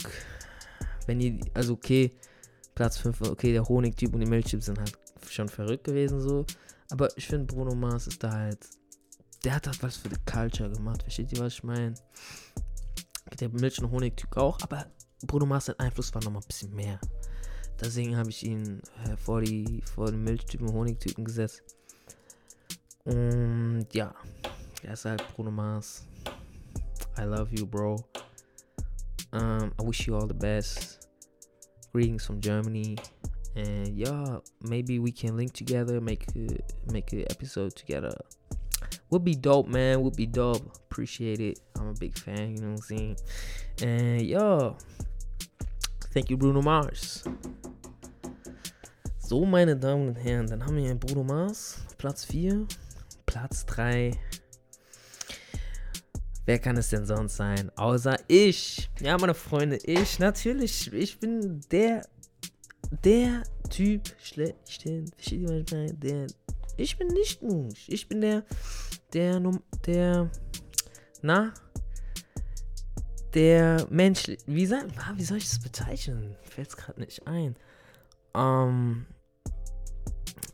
Wenn 1.06 1.20
ihr, 1.20 1.40
also 1.54 1.75
okay, 1.75 2.12
Platz 2.75 2.98
5, 2.98 3.22
okay, 3.22 3.52
der 3.52 3.68
Honigtyp 3.68 4.12
und 4.14 4.20
die 4.20 4.26
Milchtyp 4.26 4.62
sind 4.62 4.78
halt 4.78 4.92
schon 5.28 5.48
verrückt 5.48 5.84
gewesen 5.84 6.20
so. 6.20 6.44
Aber 6.90 7.08
ich 7.16 7.26
finde, 7.26 7.52
Bruno 7.52 7.75
Mars 7.75 8.06
ist 8.06 8.22
da 8.22 8.32
halt, 8.32 8.58
der 9.44 9.54
hat 9.54 9.66
halt 9.66 9.82
was 9.82 9.96
für 9.96 10.08
die 10.08 10.16
Culture 10.25 10.70
gemacht. 10.70 11.02
Versteht 11.02 11.32
ihr, 11.32 11.40
was 11.40 11.54
ich 11.54 11.64
meine? 11.64 11.94
Der 13.40 13.48
Milch- 13.50 13.80
und 13.80 13.90
Honigtyp 13.90 14.37
auch, 14.37 14.58
aber 14.62 14.87
Bruno 15.26 15.46
Mars, 15.46 15.66
sein 15.66 15.78
Einfluss 15.78 16.14
war 16.14 16.22
nochmal 16.22 16.42
ein 16.42 16.48
bisschen 16.48 16.75
mehr. 16.75 17.00
Deswegen 17.80 18.16
habe 18.16 18.30
ich 18.30 18.44
ihn 18.44 18.80
äh, 19.04 19.16
vor, 19.16 19.40
die, 19.40 19.82
vor 19.94 20.10
den 20.10 20.25
Milchtypen 20.25 20.68
und 20.68 20.75
Honigtypen 20.75 21.25
gesetzt. 21.25 21.62
Und 23.04 23.87
ja, 23.92 24.14
er 24.82 24.92
ist 24.92 25.04
halt 25.04 25.25
Bruno 25.34 25.50
Mars. 25.50 26.04
I 27.18 27.25
love 27.25 27.52
you, 27.52 27.66
bro. 27.66 27.98
Um, 29.32 29.72
I 29.78 29.82
wish 29.82 30.06
you 30.06 30.14
all 30.14 30.26
the 30.26 30.34
best. 30.34 31.08
Greetings 31.92 32.25
from 32.25 32.40
Germany. 32.40 32.96
And 33.56 33.88
yeah, 33.88 34.38
maybe 34.62 35.00
we 35.00 35.10
can 35.10 35.37
link 35.37 35.52
together, 35.52 36.00
make 36.00 36.26
a, 36.37 36.46
make 36.92 37.12
an 37.12 37.25
episode 37.28 37.75
together. 37.75 38.12
Would 39.10 39.25
be 39.25 39.34
dope, 39.34 39.66
man. 39.66 40.00
Would 40.02 40.14
be 40.16 40.26
dope. 40.26 40.76
Appreciate 40.90 41.40
it. 41.40 41.58
I'm 41.76 41.88
a 41.88 41.94
big 41.94 42.16
fan, 42.16 42.52
you 42.54 42.60
know 42.60 42.68
what 42.68 42.90
I'm 42.90 42.96
saying? 42.96 43.16
And 43.82 44.22
yeah, 44.22 44.75
thank 46.14 46.30
you, 46.30 46.37
Bruno 46.37 46.62
Mars. 46.62 47.25
So, 49.18 49.44
meine 49.44 49.76
Damen 49.76 50.08
und 50.08 50.14
Herren, 50.14 50.46
dann 50.46 50.64
haben 50.64 50.76
wir 50.76 50.94
Bruno 50.94 51.25
Mars, 51.25 51.80
Platz 51.98 52.25
4. 52.25 52.66
Platz 53.26 53.66
3. 53.66 54.12
Wer 56.48 56.58
kann 56.58 56.78
es 56.78 56.88
denn 56.88 57.04
sonst 57.04 57.36
sein? 57.36 57.70
Außer 57.76 58.16
ich. 58.26 58.88
Ja, 59.00 59.18
meine 59.18 59.34
Freunde, 59.34 59.76
ich. 59.84 60.18
Natürlich. 60.18 60.90
Ich 60.94 61.20
bin 61.20 61.60
der, 61.70 62.08
der 63.04 63.42
Typ 63.68 64.14
schlechthin. 64.18 65.12
Versteht? 65.14 66.02
Der, 66.02 66.26
ich 66.78 66.96
bin 66.96 67.08
nicht 67.08 67.42
Musch. 67.42 67.86
Ich 67.88 68.08
bin 68.08 68.22
der, 68.22 68.46
der, 69.12 69.42
der, 69.86 70.30
na, 71.20 71.52
der 73.34 73.86
Mensch. 73.90 74.30
Wie, 74.46 74.64
soll, 74.64 74.88
wie 75.16 75.24
soll 75.24 75.36
ich 75.36 75.50
das 75.50 75.58
bezeichnen? 75.58 76.34
Fällt 76.44 76.68
es 76.68 76.78
gerade 76.78 76.98
nicht 76.98 77.26
ein. 77.26 77.56
Ähm, 78.34 79.04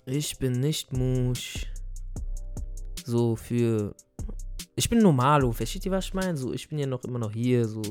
ich 0.07 0.41
bin 0.41 0.59
nicht 0.59 0.93
Musch 0.93 1.69
so 3.05 3.37
für. 3.37 3.95
Ich 4.77 4.91
bin 4.91 4.99
Normalo, 4.99 5.53
versteht 5.53 5.87
ihr, 5.87 5.93
was 5.93 6.07
ich 6.07 6.15
meine? 6.15 6.37
So, 6.37 6.53
ich 6.53 6.69
bin 6.69 6.79
ja 6.79 6.87
noch 6.87 7.05
immer 7.05 7.21
noch 7.21 7.33
hier, 7.33 7.69
so. 7.69 7.83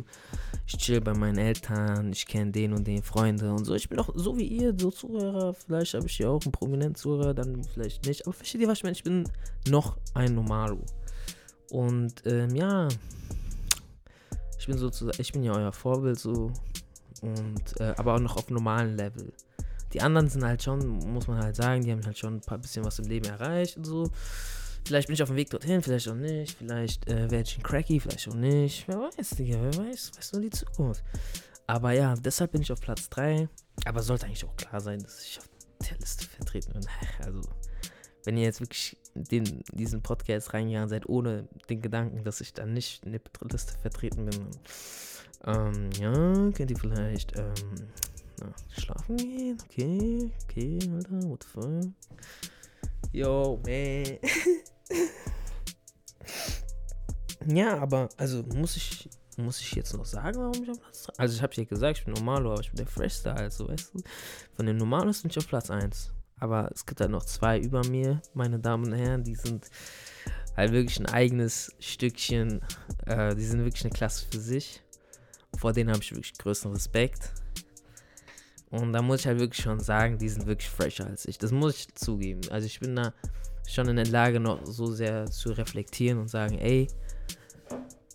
Ich 0.67 0.77
chill 0.77 0.99
bei 0.99 1.13
meinen 1.13 1.37
Eltern, 1.37 2.11
ich 2.11 2.25
kenne 2.25 2.51
den 2.51 2.73
und 2.73 2.85
den 2.85 3.01
Freunde 3.03 3.53
und 3.53 3.63
so. 3.63 3.73
Ich 3.73 3.87
bin 3.87 3.99
auch 3.99 4.09
so 4.13 4.37
wie 4.37 4.45
ihr, 4.45 4.75
so 4.77 4.91
Zuhörer. 4.91 5.53
Vielleicht 5.53 5.93
habe 5.93 6.07
ich 6.07 6.17
hier 6.17 6.29
auch 6.29 6.41
einen 6.43 6.51
prominenten 6.51 6.95
Zuhörer, 6.95 7.33
dann 7.33 7.63
vielleicht 7.63 8.05
nicht. 8.05 8.25
Aber 8.25 8.33
versteht 8.33 8.59
ihr, 8.59 8.67
was 8.67 8.79
ich 8.79 8.83
meine? 8.83 8.95
Ich 8.95 9.03
bin 9.03 9.29
noch 9.69 9.97
ein 10.13 10.35
Normalo. 10.35 10.79
Und 11.71 12.21
ähm, 12.25 12.53
ja, 12.53 12.89
ich 14.59 14.67
bin 14.67 14.77
sozusagen, 14.77 15.21
ich 15.21 15.31
bin 15.31 15.43
ja 15.43 15.53
euer 15.53 15.71
Vorbild 15.71 16.19
so. 16.19 16.51
Und, 17.21 17.79
äh, 17.79 17.93
aber 17.95 18.15
auch 18.15 18.19
noch 18.19 18.35
auf 18.35 18.49
normalen 18.49 18.97
Level. 18.97 19.31
Die 19.93 20.01
anderen 20.01 20.27
sind 20.27 20.43
halt 20.43 20.61
schon, 20.61 20.97
muss 21.13 21.27
man 21.27 21.37
halt 21.37 21.55
sagen, 21.55 21.83
die 21.83 21.91
haben 21.91 22.05
halt 22.05 22.17
schon 22.17 22.35
ein 22.35 22.41
paar 22.41 22.57
bisschen 22.57 22.83
was 22.83 22.99
im 22.99 23.05
Leben 23.05 23.25
erreicht 23.25 23.77
und 23.77 23.85
so. 23.85 24.09
Vielleicht 24.85 25.07
bin 25.07 25.13
ich 25.13 25.23
auf 25.23 25.29
dem 25.29 25.37
Weg 25.37 25.49
dorthin, 25.49 25.81
vielleicht 25.81 26.09
auch 26.09 26.15
nicht. 26.15 26.57
Vielleicht 26.57 27.07
äh, 27.07 27.31
werde 27.31 27.43
ich 27.43 27.57
ein 27.57 27.63
Cracky, 27.63 27.99
vielleicht 27.99 28.27
auch 28.27 28.35
nicht. 28.35 28.87
Wer 28.87 28.99
weiß, 28.99 29.29
Digga, 29.31 29.57
wer 29.61 29.77
weiß, 29.77 30.11
weiß 30.15 30.33
nur 30.33 30.41
die 30.41 30.49
Zukunft. 30.49 31.03
Aber 31.67 31.91
ja, 31.93 32.15
deshalb 32.15 32.51
bin 32.51 32.61
ich 32.61 32.71
auf 32.71 32.81
Platz 32.81 33.09
3. 33.09 33.47
Aber 33.85 34.03
sollte 34.03 34.25
eigentlich 34.25 34.45
auch 34.45 34.55
klar 34.57 34.81
sein, 34.81 34.99
dass 34.99 35.23
ich 35.23 35.39
auf 35.39 35.49
der 35.89 35.97
Liste 35.97 36.25
vertreten 36.25 36.73
bin. 36.73 36.85
Also, 37.25 37.41
wenn 38.25 38.37
ihr 38.37 38.43
jetzt 38.43 38.59
wirklich 38.59 38.97
den, 39.15 39.63
diesen 39.71 40.01
Podcast 40.01 40.53
reingegangen 40.53 40.89
seid, 40.89 41.07
ohne 41.07 41.47
den 41.69 41.81
Gedanken, 41.81 42.23
dass 42.23 42.41
ich 42.41 42.53
dann 42.53 42.73
nicht 42.73 43.05
in 43.05 43.13
der 43.13 43.21
Liste 43.49 43.77
vertreten 43.79 44.25
bin, 44.25 44.47
ähm, 45.45 45.89
ja, 45.99 46.11
könnt 46.51 46.71
ihr 46.71 46.77
vielleicht 46.77 47.37
ähm, 47.37 47.53
na, 48.39 48.53
schlafen 48.77 49.17
gehen? 49.17 49.57
Okay, 49.65 50.31
okay, 50.43 50.79
Alter, 50.93 51.29
what 51.29 51.43
the 51.43 51.49
fuck? 51.49 51.93
Yo, 53.11 53.61
man. 53.65 54.17
ja, 57.47 57.77
aber, 57.77 58.09
also 58.17 58.43
muss 58.43 58.77
ich, 58.77 59.09
muss 59.37 59.59
ich 59.59 59.73
jetzt 59.73 59.93
noch 59.93 60.05
sagen, 60.05 60.37
warum 60.37 60.63
ich 60.63 60.69
auf 60.69 60.79
Platz 60.79 61.03
3? 61.03 61.13
Also 61.17 61.35
ich 61.35 61.41
habe 61.41 61.53
ja 61.55 61.63
gesagt, 61.63 61.99
ich 61.99 62.05
bin 62.05 62.13
Normalo, 62.13 62.51
aber 62.51 62.61
ich 62.61 62.69
bin 62.69 62.77
der 62.77 62.87
Freshster, 62.87 63.35
also 63.35 63.67
weißt 63.67 63.93
du. 63.93 64.01
Von 64.55 64.65
den 64.65 64.77
Normalos 64.77 65.21
bin 65.21 65.31
ich 65.31 65.37
auf 65.37 65.47
Platz 65.47 65.69
1. 65.69 66.11
Aber 66.39 66.69
es 66.73 66.85
gibt 66.85 66.99
halt 66.99 67.11
noch 67.11 67.25
zwei 67.25 67.59
über 67.59 67.85
mir, 67.87 68.21
meine 68.33 68.59
Damen 68.59 68.85
und 68.85 68.93
Herren, 68.93 69.23
die 69.23 69.35
sind 69.35 69.69
halt 70.57 70.71
wirklich 70.71 70.99
ein 70.99 71.05
eigenes 71.05 71.71
Stückchen. 71.79 72.61
Äh, 73.05 73.35
die 73.35 73.45
sind 73.45 73.63
wirklich 73.63 73.85
eine 73.85 73.93
Klasse 73.93 74.25
für 74.29 74.39
sich. 74.39 74.81
Vor 75.57 75.73
denen 75.73 75.89
habe 75.89 76.01
ich 76.01 76.11
wirklich 76.11 76.37
größten 76.37 76.71
Respekt. 76.71 77.31
Und 78.71 78.91
da 78.91 79.01
muss 79.01 79.21
ich 79.21 79.27
halt 79.27 79.39
wirklich 79.39 79.63
schon 79.63 79.79
sagen, 79.79 80.17
die 80.17 80.29
sind 80.29 80.47
wirklich 80.47 80.69
fresher 80.69 81.05
als 81.05 81.27
ich. 81.27 81.37
Das 81.37 81.51
muss 81.51 81.77
ich 81.77 81.95
zugeben. 81.95 82.41
Also 82.49 82.65
ich 82.65 82.79
bin 82.79 82.95
da 82.95 83.13
schon 83.67 83.87
in 83.87 83.95
der 83.95 84.05
Lage, 84.05 84.39
noch 84.39 84.65
so 84.65 84.87
sehr 84.87 85.25
zu 85.27 85.51
reflektieren 85.51 86.19
und 86.19 86.29
sagen, 86.29 86.57
ey, 86.59 86.87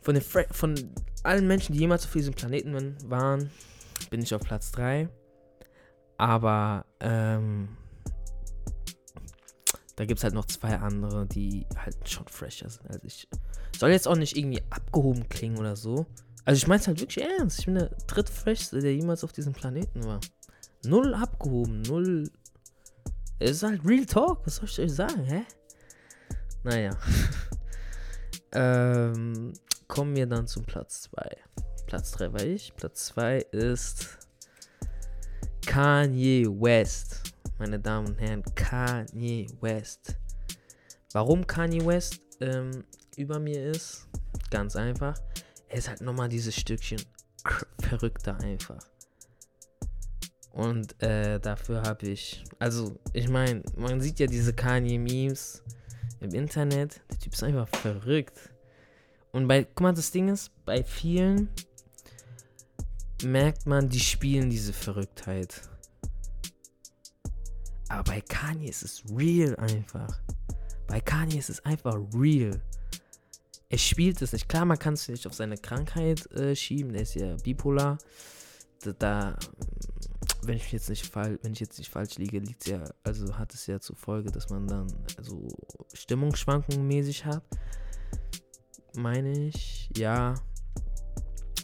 von, 0.03 0.15
den 0.15 0.23
von 0.23 0.75
allen 1.23 1.47
Menschen, 1.47 1.75
die 1.75 1.81
jemals 1.81 2.05
auf 2.05 2.13
diesem 2.13 2.35
Planeten 2.35 2.97
waren, 3.11 3.51
bin 4.11 4.23
ich 4.23 4.35
auf 4.35 4.43
Platz 4.43 4.73
3. 4.73 5.09
Aber 6.17 6.85
ähm, 7.01 7.69
da 9.97 10.05
gibt 10.05 10.19
es 10.19 10.25
halt 10.25 10.35
noch 10.35 10.45
zwei 10.47 10.77
andere, 10.77 11.27
die 11.27 11.67
halt 11.77 11.97
schon 12.09 12.27
fresher 12.29 12.69
sind 12.69 12.89
als 12.89 13.05
ich. 13.05 13.29
Soll 13.77 13.91
jetzt 13.91 14.09
auch 14.09 14.17
nicht 14.17 14.37
irgendwie 14.37 14.63
abgehoben 14.71 15.29
klingen 15.29 15.59
oder 15.59 15.77
so. 15.77 16.07
Also 16.45 16.57
ich 16.57 16.67
meine 16.67 16.81
es 16.81 16.87
halt 16.87 17.01
wirklich 17.01 17.25
ernst. 17.25 17.59
Ich 17.59 17.67
bin 17.67 17.75
der 17.75 17.91
drittfreshste, 18.07 18.81
der 18.81 18.95
jemals 18.95 19.25
auf 19.25 19.33
diesem 19.33 19.53
Planeten 19.53 20.05
war. 20.05 20.21
Null 20.85 21.15
abgehoben, 21.15 21.83
null. 21.83 22.31
Es 23.41 23.51
ist 23.51 23.63
halt 23.63 23.85
Real 23.85 24.05
Talk, 24.05 24.45
was 24.45 24.57
soll 24.57 24.65
ich 24.67 24.81
euch 24.81 24.93
sagen, 24.93 25.25
hä? 25.25 25.45
Naja. 26.65 26.91
ähm, 28.53 29.53
kommen 29.87 30.17
wir 30.17 30.27
dann 30.27 30.47
zum 30.47 30.65
Platz 30.65 31.03
2. 31.03 31.37
Platz 31.87 32.11
3 32.13 32.33
war 32.33 32.43
ich. 32.43 32.75
Platz 32.75 33.07
2 33.07 33.39
ist 33.53 34.19
Kanye 35.65 36.47
West. 36.49 37.33
Meine 37.59 37.79
Damen 37.79 38.09
und 38.09 38.21
Herren, 38.21 38.43
Kanye 38.55 39.47
West. 39.61 40.17
Warum 41.13 41.47
Kanye 41.47 41.85
West 41.87 42.21
ähm, 42.41 42.85
über 43.17 43.39
mir 43.39 43.71
ist? 43.71 44.09
Ganz 44.51 44.77
einfach. 44.77 45.17
Er 45.69 45.79
ist 45.79 45.89
halt 45.89 46.01
nochmal 46.01 46.29
dieses 46.29 46.57
Stückchen 46.57 47.01
verrückter 47.81 48.37
einfach. 48.41 48.81
Und 50.59 51.01
äh, 51.01 51.39
dafür 51.39 51.83
habe 51.83 52.09
ich, 52.09 52.43
also 52.59 52.99
ich 53.13 53.29
meine, 53.29 53.63
man 53.77 54.01
sieht 54.01 54.19
ja 54.19 54.27
diese 54.27 54.53
Kanye-Memes 54.53 55.63
im 56.19 56.35
Internet. 56.35 57.01
Der 57.09 57.19
Typ 57.21 57.33
ist 57.33 57.45
einfach 57.45 57.69
verrückt. 57.69 58.37
Und 59.31 59.47
bei, 59.47 59.63
guck 59.63 59.81
mal, 59.83 59.95
das 59.95 60.11
Ding 60.11 60.29
ist, 60.29 60.51
bei 60.65 60.83
vielen 60.83 61.49
merkt 63.23 63.67
man, 63.67 63.89
die 63.89 64.01
spielen 64.01 64.51
diese 64.51 64.73
Verrücktheit. 64.73 65.61
Aber 67.89 68.03
bei 68.03 68.21
Kanye 68.21 68.69
ist 68.69 68.83
es 68.83 69.05
real 69.17 69.55
einfach. 69.55 70.21
Bei 70.89 71.01
Kanye 71.01 71.39
ist 71.39 71.51
es 71.51 71.65
einfach 71.65 71.97
real. 72.13 72.61
Er 73.69 73.79
spielt 73.79 74.21
es 74.23 74.33
nicht. 74.33 74.49
Klar, 74.49 74.65
man 74.65 74.79
kann 74.81 74.95
es 74.95 75.07
nicht 75.07 75.25
auf 75.29 75.35
seine 75.35 75.57
Krankheit 75.57 76.29
äh, 76.33 76.57
schieben. 76.57 76.97
Er 76.97 77.03
ist 77.03 77.15
ja 77.15 77.37
bipolar. 77.37 77.99
Da, 78.83 78.93
da 78.93 79.39
wenn 80.49 80.57
ich 80.57 80.73
jetzt 80.73 80.89
nicht 80.89 81.07
fall, 81.07 81.39
wenn 81.43 81.53
ich 81.53 81.61
jetzt 81.61 81.79
nicht 81.79 81.91
falsch 81.91 82.17
liege, 82.17 82.39
liegt 82.39 82.67
ja, 82.67 82.83
also 83.05 83.37
hat 83.39 83.53
es 83.53 83.67
ja 83.67 83.79
zur 83.79 83.97
Folge, 83.97 84.33
dass 84.33 84.49
man 84.49 84.67
dann 84.67 84.93
also 85.17 85.47
Stimmungsschwankungen 85.93 86.87
mäßig 86.87 87.27
hat. 87.27 87.43
meine 88.97 89.31
ich. 89.31 89.91
Ja. 89.97 90.35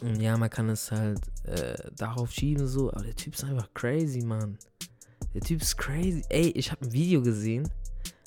Und 0.01 0.21
ja, 0.21 0.37
man 0.37 0.49
kann 0.49 0.69
es 0.69 0.91
halt 0.91 1.19
äh, 1.45 1.75
darauf 1.95 2.31
schieben, 2.31 2.67
so. 2.67 2.91
Aber 2.91 3.03
der 3.03 3.15
Typ 3.15 3.33
ist 3.33 3.43
einfach 3.43 3.73
crazy, 3.73 4.21
Mann. 4.21 4.57
Der 5.33 5.41
Typ 5.41 5.61
ist 5.61 5.77
crazy. 5.77 6.23
Ey, 6.29 6.49
ich 6.51 6.71
habe 6.71 6.85
ein 6.85 6.93
Video 6.93 7.21
gesehen. 7.21 7.67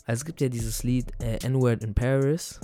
Also 0.05 0.21
es 0.21 0.25
gibt 0.25 0.41
ja 0.41 0.49
dieses 0.49 0.83
Lied 0.83 1.13
äh, 1.23 1.39
N-Word 1.45 1.85
in 1.85 1.95
Paris. 1.95 2.59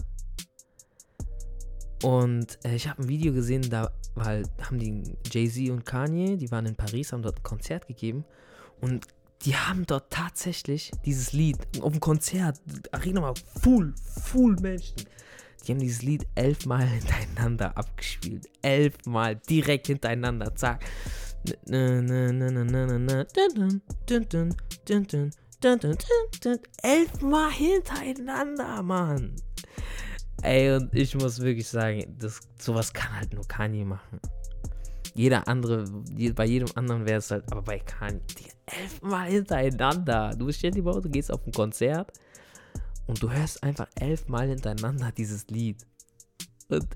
Und 2.03 2.59
äh, 2.65 2.75
ich 2.75 2.89
habe 2.89 3.03
ein 3.03 3.09
Video 3.09 3.33
gesehen, 3.33 3.63
da 3.71 3.93
weil 4.15 4.45
haben 4.63 4.79
die 4.79 5.17
Jay-Z 5.31 5.71
und 5.71 5.85
Kanye, 5.85 6.37
die 6.37 6.51
waren 6.51 6.67
in 6.67 6.77
Paris, 6.77 7.13
haben 7.13 7.23
dort 7.23 7.39
ein 7.39 7.43
Konzert 7.43 7.87
gegeben. 7.87 8.25
Und 8.81 9.07
die 9.43 9.57
haben 9.57 9.85
dort 9.87 10.11
tatsächlich 10.11 10.91
dieses 11.05 11.33
Lied 11.33 11.59
auf 11.81 11.93
dem 11.93 12.01
Konzert, 12.01 12.61
Arena 12.93 13.23
war 13.23 13.35
full, 13.61 13.95
full 14.23 14.57
Menschen. 14.61 15.05
Die 15.67 15.73
haben 15.73 15.81
dieses 15.81 16.03
Lied 16.03 16.27
elfmal 16.35 16.87
hintereinander 16.87 17.77
abgespielt. 17.77 18.47
Elfmal 18.63 19.37
direkt 19.37 19.87
hintereinander. 19.87 20.55
Zack. 20.55 20.85
Elfmal 26.83 27.51
hintereinander, 27.53 28.83
Mann. 28.83 29.37
Ey, 30.45 30.77
und 30.77 30.95
ich 30.95 31.15
muss 31.15 31.41
wirklich 31.41 31.67
sagen, 31.67 32.05
das, 32.19 32.39
sowas 32.59 32.93
kann 32.93 33.17
halt 33.17 33.33
nur 33.33 33.49
Kanye 33.49 33.87
machen. 33.87 34.21
Jeder 35.15 35.49
andere, 35.49 35.87
bei 36.35 36.45
jedem 36.45 36.69
anderen 36.75 37.07
wäre 37.07 37.19
es 37.19 37.31
halt, 37.31 37.51
aber 37.51 37.63
bei 37.63 37.79
Kanye, 37.79 38.21
die 38.39 38.51
elfmal 38.67 39.31
hintereinander. 39.31 40.35
Du 40.37 40.53
stell 40.53 40.73
dir 40.73 40.83
vor, 40.83 41.01
du 41.01 41.09
gehst 41.09 41.33
auf 41.33 41.47
ein 41.47 41.53
Konzert 41.53 42.13
und 43.07 43.23
du 43.23 43.31
hörst 43.31 43.63
einfach 43.63 43.89
elfmal 43.99 44.49
hintereinander 44.49 45.13
dieses 45.13 45.47
Lied. 45.49 45.79
Und 46.69 46.89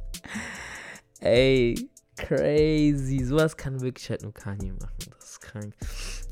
ey, 1.20 1.90
crazy. 2.16 3.22
Sowas 3.22 3.54
kann 3.54 3.82
wirklich 3.82 4.08
halt 4.08 4.22
nur 4.22 4.32
Kanye 4.32 4.72
machen. 4.72 5.12
Das 5.18 5.32
ist 5.32 5.40
krank. 5.42 5.74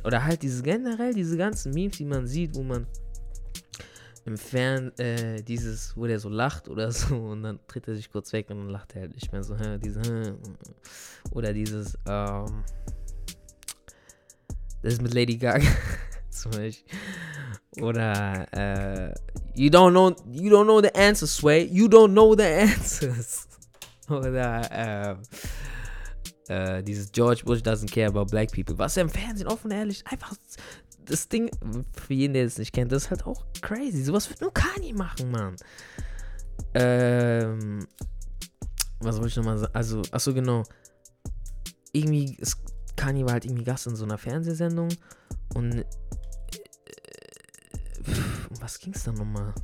Oder 0.05 0.25
halt 0.25 0.43
diese 0.43 0.63
generell, 0.63 1.13
diese 1.13 1.37
ganzen 1.37 1.75
Memes, 1.75 1.99
die 1.99 2.07
man 2.07 2.27
sieht, 2.27 2.55
wo 2.55 2.63
man 2.63 2.87
im 4.27 4.39
Fern 4.39 4.97
äh, 4.99 5.43
dieses, 5.43 5.97
wo 5.97 6.07
der 6.07 6.19
so 6.19 6.29
lacht 6.29 6.69
oder 6.69 6.91
so 6.91 7.15
und 7.31 7.43
dann 7.43 7.59
tritt 7.67 7.89
er 7.89 7.95
sich 7.95 8.11
kurz 8.11 8.33
weg 8.33 8.51
und 8.51 8.59
dann 8.59 8.71
lacht 8.71 8.95
er 8.95 9.03
halt 9.03 9.15
nicht 9.15 9.33
mehr 9.33 9.43
so, 9.43 9.57
hä, 9.57 9.79
diese, 9.79 10.01
hä, 10.01 10.35
oder 11.33 11.53
dieses, 11.53 11.99
ähm, 12.09 12.65
das 14.83 14.95
ist 14.95 15.03
mit 15.03 15.15
Lady 15.15 15.37
Gaga 15.37 15.67
zum 16.31 16.53
Beispiel. 16.53 16.99
Oder 17.81 18.47
äh, 18.53 19.15
you 19.55 19.69
don't 19.69 19.91
know 19.91 20.15
you 20.31 20.51
don't 20.51 20.65
know 20.65 20.81
the 20.81 20.95
answers, 20.95 21.35
Sway. 21.35 21.65
You 21.65 21.87
don't 21.87 22.13
know 22.13 22.37
the 22.37 22.45
answers. 22.45 23.49
Oder 24.09 25.17
äh, 26.49 26.77
äh, 26.79 26.83
dieses 26.83 27.11
George 27.11 27.43
Bush 27.45 27.61
doesn't 27.61 27.91
care 27.91 28.09
about 28.09 28.27
black 28.27 28.53
people. 28.53 28.77
Was 28.79 28.95
ja 28.97 29.03
im 29.03 29.09
Fernsehen 29.09 29.49
offen 29.49 29.71
ehrlich 29.71 30.07
einfach 30.07 30.35
das 31.07 31.29
Ding, 31.29 31.51
für 31.93 32.15
jeden, 32.15 32.35
der 32.35 32.45
es 32.45 32.59
nicht 32.59 32.73
kennt, 32.73 32.93
das 32.93 33.05
ist 33.05 33.11
halt 33.11 33.27
auch 33.27 33.45
crazy. 33.61 34.03
Sowas 34.03 34.29
wird 34.29 34.41
nur 34.41 34.53
Kanye 34.53 34.93
machen, 34.93 35.31
Mann. 35.31 35.57
Ähm, 36.75 37.87
was 39.01 39.17
wollte 39.17 39.29
ich 39.29 39.37
nochmal 39.37 39.59
sagen? 39.59 39.75
Also, 39.75 40.03
achso, 40.11 40.35
genau. 40.35 40.65
Irgendwie, 41.93 42.35
ist, 42.37 42.59
Kanye 42.97 43.25
war 43.25 43.35
halt 43.35 43.45
irgendwie 43.45 43.65
Gast 43.65 43.87
in 43.87 43.97
so 43.97 44.05
einer 44.05 44.19
Fernsehsendung 44.19 44.89
und 45.55 45.73
äh, 45.73 45.85
um 48.51 48.61
was 48.61 48.79
ging 48.79 48.95
es 48.95 49.05
da 49.05 49.13
nochmal? 49.13 49.55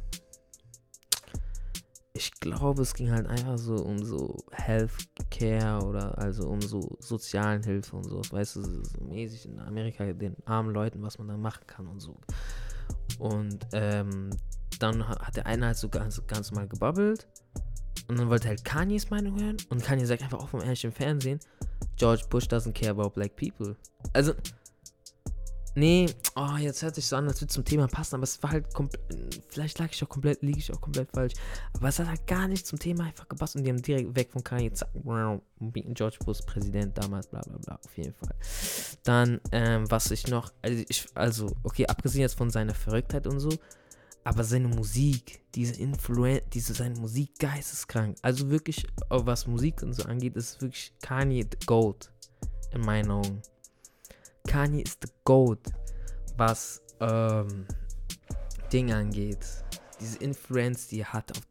Ich 2.21 2.33
glaube, 2.33 2.83
es 2.83 2.93
ging 2.93 3.11
halt 3.11 3.27
einfach 3.27 3.57
so 3.57 3.77
um 3.77 4.05
so 4.05 4.37
Healthcare 4.53 5.83
oder 5.87 6.19
also 6.19 6.47
um 6.51 6.61
so 6.61 6.99
sozialen 7.01 7.63
Hilfe 7.63 7.97
und 7.97 8.05
so. 8.05 8.21
Weißt 8.31 8.57
du, 8.57 8.63
so, 8.63 8.83
mäßig 9.03 9.47
in 9.47 9.59
Amerika 9.59 10.13
den 10.13 10.37
armen 10.45 10.75
Leuten, 10.75 11.01
was 11.01 11.17
man 11.17 11.29
da 11.29 11.39
machen 11.39 11.67
kann 11.67 11.87
und 11.87 11.99
so. 11.99 12.21
Und 13.19 13.67
ähm, 13.73 14.29
dann 14.81 15.09
hat 15.09 15.35
der 15.35 15.47
eine 15.47 15.65
halt 15.65 15.79
so 15.79 15.89
ganz, 15.89 16.21
ganz 16.27 16.53
mal 16.53 16.69
gebabbelt. 16.69 17.27
Und 18.09 18.19
dann 18.19 18.29
wollte 18.29 18.49
halt 18.49 18.67
Kanye's 18.67 19.09
Meinung 19.09 19.41
hören. 19.41 19.57
Und 19.71 19.83
Kanye 19.83 20.05
sagt 20.05 20.23
einfach 20.23 20.41
offen 20.41 20.61
ehrlich 20.61 20.85
im 20.85 20.93
Fernsehen, 20.93 21.41
George 21.97 22.25
Bush 22.29 22.45
doesn't 22.45 22.75
care 22.75 22.91
about 22.91 23.15
black 23.15 23.35
people. 23.35 23.77
Also, 24.13 24.35
Nee, 25.77 26.07
oh, 26.35 26.57
jetzt 26.59 26.83
hört 26.83 26.97
sich 26.97 27.07
so 27.07 27.17
an, 27.17 27.29
als 27.29 27.41
würde 27.41 27.53
zum 27.53 27.65
Thema 27.65 27.87
passen, 27.87 28.17
aber 28.17 28.25
es 28.25 28.43
war 28.43 28.51
halt 28.51 28.73
komplett. 28.75 29.01
Vielleicht 29.49 29.79
lag 29.79 29.89
ich 29.93 30.03
auch 30.03 30.09
komplett, 30.09 30.43
liege 30.43 30.59
ich 30.59 30.73
auch 30.73 30.81
komplett 30.81 31.11
falsch. 31.13 31.35
Aber 31.75 31.89
es 31.89 31.99
hat 31.99 32.09
halt 32.09 32.27
gar 32.27 32.49
nicht 32.49 32.67
zum 32.67 32.79
Thema 32.79 33.05
einfach 33.05 33.29
gepasst 33.29 33.57
und 33.57 33.65
die 33.65 33.71
haben 33.71 33.81
direkt 33.81 34.15
weg 34.17 34.33
von 34.33 34.43
Kanye, 34.43 34.73
zack, 34.73 34.89
George 35.95 36.19
Bush 36.25 36.41
Präsident 36.47 36.99
damals, 36.99 37.29
bla 37.29 37.41
bla 37.41 37.59
bla, 37.59 37.79
auf 37.85 37.97
jeden 37.97 38.15
Fall. 38.15 38.35
Dann, 39.05 39.41
ähm, 39.53 39.91
was 39.91 40.11
ich 40.11 40.27
noch, 40.27 40.53
also, 40.63 40.85
ich, 40.89 41.07
also, 41.15 41.55
okay, 41.63 41.87
abgesehen 41.87 42.23
jetzt 42.23 42.37
von 42.37 42.51
seiner 42.51 42.75
Verrücktheit 42.75 43.27
und 43.27 43.39
so, 43.39 43.51
aber 44.25 44.45
seine 44.45 44.69
Musik, 44.69 45.41
diese 45.55 45.81
Influenz, 45.81 46.43
diese, 46.53 46.75
seine 46.75 46.99
Musik 46.99 47.39
geisteskrank. 47.39 48.17
Also 48.23 48.51
wirklich, 48.51 48.87
was 49.09 49.47
Musik 49.47 49.83
und 49.83 49.95
so 49.95 50.03
angeht, 50.05 50.37
ist 50.37 50.61
wirklich 50.61 50.93
Kanye 51.01 51.47
Gold, 51.67 52.11
in 52.73 52.83
meinen 52.83 53.11
Augen. 53.11 53.43
Kanye 54.47 54.83
ist 54.83 54.99
the 55.03 55.13
GOAT, 55.25 55.61
was 56.37 56.81
ähm, 57.01 57.67
Ding 58.73 58.93
angeht. 58.93 59.47
Diese 60.01 60.19
Influence, 60.19 60.89
die 60.89 61.01
er 61.01 61.13
hat 61.13 61.37
auf 61.37 61.43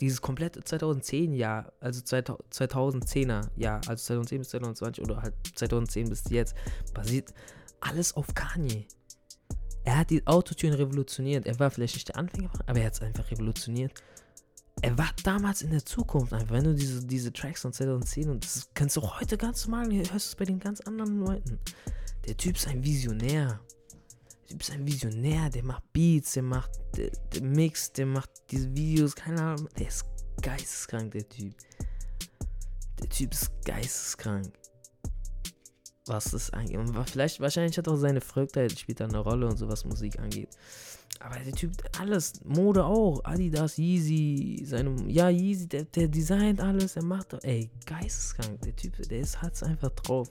dieses 0.00 0.20
komplette 0.20 0.64
2010 0.64 1.32
Jahr, 1.32 1.72
also 1.78 2.00
2010er 2.00 3.48
Jahr, 3.56 3.80
also 3.86 4.04
2010 4.04 4.38
bis 4.38 4.48
2020 4.50 5.04
oder 5.04 5.22
halt 5.22 5.34
2010 5.54 6.08
bis 6.08 6.24
jetzt, 6.28 6.56
basiert 6.92 7.32
alles 7.80 8.14
auf 8.16 8.34
Kanye. 8.34 8.86
Er 9.84 9.98
hat 9.98 10.10
die 10.10 10.26
Autotune 10.26 10.78
revolutioniert. 10.78 11.46
Er 11.46 11.58
war 11.58 11.70
vielleicht 11.70 11.94
nicht 11.94 12.08
der 12.08 12.16
Anfänger, 12.16 12.50
aber 12.66 12.78
er 12.80 12.86
hat 12.86 12.94
es 12.94 13.02
einfach 13.02 13.30
revolutioniert. 13.30 13.92
Er 14.82 14.98
war 14.98 15.10
damals 15.22 15.62
in 15.62 15.70
der 15.70 15.84
Zukunft 15.84 16.32
einfach. 16.32 16.50
Wenn 16.50 16.64
du 16.64 16.74
diese, 16.74 17.04
diese 17.06 17.32
Tracks 17.32 17.62
von 17.62 17.72
2010 17.72 18.28
und 18.28 18.44
das 18.44 18.68
kannst 18.74 18.96
du 18.96 19.00
auch 19.00 19.20
heute 19.20 19.38
ganz 19.38 19.66
normal, 19.66 19.88
hörst 19.92 20.10
du 20.10 20.16
es 20.16 20.34
bei 20.34 20.44
den 20.44 20.58
ganz 20.58 20.80
anderen 20.80 21.20
Leuten. 21.20 21.60
Der 22.26 22.36
Typ 22.36 22.56
ist 22.56 22.66
ein 22.66 22.82
Visionär. 22.82 23.60
Der 24.40 24.46
Typ 24.48 24.60
ist 24.60 24.72
ein 24.72 24.84
Visionär, 24.84 25.50
der 25.50 25.62
macht 25.62 25.84
Beats, 25.92 26.32
der 26.32 26.42
macht, 26.42 26.70
der, 26.96 27.10
der 27.32 27.42
Mix, 27.42 27.92
der 27.92 28.06
macht 28.06 28.30
diese 28.50 28.74
Videos, 28.74 29.14
keine 29.14 29.40
Ahnung. 29.40 29.68
Der 29.78 29.86
ist 29.86 30.04
geisteskrank, 30.42 31.12
der 31.12 31.28
Typ. 31.28 31.54
Der 33.00 33.08
Typ 33.08 33.32
ist 33.32 33.52
geisteskrank. 33.64 34.52
Was 36.06 36.32
das 36.32 36.50
angeht. 36.50 36.78
Und 36.78 37.08
vielleicht, 37.08 37.40
wahrscheinlich 37.40 37.78
hat 37.78 37.86
auch 37.86 37.96
seine 37.96 38.20
Verrücktheit 38.20 38.76
spielt 38.78 39.00
da 39.00 39.04
eine 39.04 39.18
Rolle 39.18 39.46
und 39.46 39.56
so, 39.56 39.68
was 39.68 39.84
Musik 39.84 40.18
angeht. 40.18 40.48
Aber 41.20 41.38
der 41.38 41.52
Typ, 41.52 41.72
alles, 42.00 42.42
Mode 42.44 42.84
auch, 42.84 43.24
Adidas, 43.24 43.78
Yeezy, 43.78 44.64
seine, 44.66 45.08
ja, 45.08 45.28
Yeezy, 45.28 45.68
der, 45.68 45.84
der 45.84 46.08
designt 46.08 46.60
alles, 46.60 46.94
der 46.94 47.04
macht, 47.04 47.34
ey, 47.44 47.70
geisteskrank, 47.86 48.60
der 48.62 48.74
Typ, 48.74 48.96
der 49.08 49.20
ist, 49.20 49.40
hat's 49.40 49.62
einfach 49.62 49.90
drauf. 49.90 50.28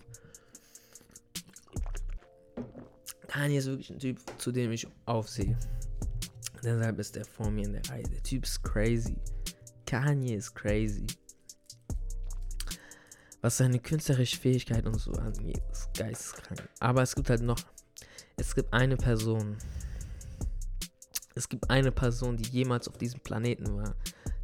Kanye 3.31 3.59
ist 3.59 3.67
wirklich 3.67 3.89
ein 3.89 3.99
Typ, 3.99 4.19
zu 4.37 4.51
dem 4.51 4.73
ich 4.73 4.85
aufsehe. 5.05 5.57
Deshalb 6.61 6.99
ist 6.99 7.15
er 7.15 7.23
vor 7.23 7.49
mir 7.49 7.65
in 7.65 7.73
der 7.73 7.89
Reihe. 7.89 8.03
Der 8.03 8.21
Typ 8.21 8.43
ist 8.43 8.61
crazy. 8.61 9.15
Kanye 9.85 10.35
ist 10.35 10.53
crazy. 10.53 11.07
Was 13.41 13.57
seine 13.57 13.79
künstlerische 13.79 14.37
Fähigkeit 14.37 14.85
und 14.85 14.99
so 14.99 15.11
angeht, 15.13 15.61
ist 15.71 15.89
geisteskrank. 15.97 16.69
Aber 16.79 17.01
es 17.01 17.15
gibt 17.15 17.29
halt 17.29 17.41
noch, 17.41 17.59
es 18.37 18.53
gibt 18.53 18.71
eine 18.73 18.97
Person. 18.97 19.57
Es 21.33 21.47
gibt 21.49 21.69
eine 21.69 21.91
Person, 21.91 22.37
die 22.37 22.49
jemals 22.49 22.87
auf 22.87 22.97
diesem 22.97 23.21
Planeten 23.21 23.75
war, 23.77 23.95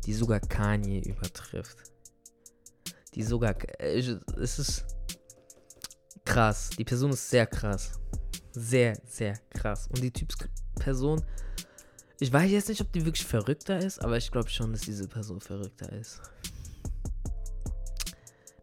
die 0.05 0.13
sogar 0.13 0.39
Kanye 0.39 1.01
übertrifft. 1.01 1.77
Die 3.13 3.23
sogar, 3.23 3.55
äh, 3.79 3.99
es 4.39 4.59
ist 4.59 4.85
krass. 6.25 6.69
Die 6.77 6.85
Person 6.85 7.11
ist 7.11 7.29
sehr 7.29 7.45
krass 7.45 7.99
sehr, 8.57 8.97
sehr 9.05 9.37
krass. 9.49 9.87
Und 9.87 10.01
die 10.01 10.11
Typsperson, 10.11 11.23
ich 12.19 12.31
weiß 12.33 12.49
jetzt 12.51 12.69
nicht, 12.69 12.81
ob 12.81 12.91
die 12.91 13.05
wirklich 13.05 13.25
verrückter 13.25 13.77
ist, 13.77 13.99
aber 13.99 14.17
ich 14.17 14.31
glaube 14.31 14.49
schon, 14.49 14.71
dass 14.71 14.81
diese 14.81 15.07
Person 15.07 15.39
verrückter 15.39 15.91
ist. 15.93 16.21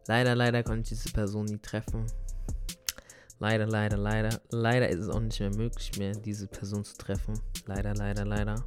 Leider, 0.07 0.35
leider 0.35 0.63
konnte 0.63 0.81
ich 0.93 1.01
diese 1.01 1.13
Person 1.13 1.45
nie 1.45 1.57
treffen. 1.57 2.05
Leider, 3.39 3.65
leider, 3.65 3.97
leider. 3.97 4.41
Leider 4.49 4.89
ist 4.89 4.99
es 4.99 5.09
auch 5.09 5.19
nicht 5.19 5.39
mehr 5.39 5.53
möglich, 5.55 5.97
mehr 5.97 6.13
diese 6.13 6.47
Person 6.47 6.85
zu 6.85 6.95
treffen. 6.95 7.39
Leider, 7.65 7.93
leider, 7.93 8.23
leider. 8.23 8.63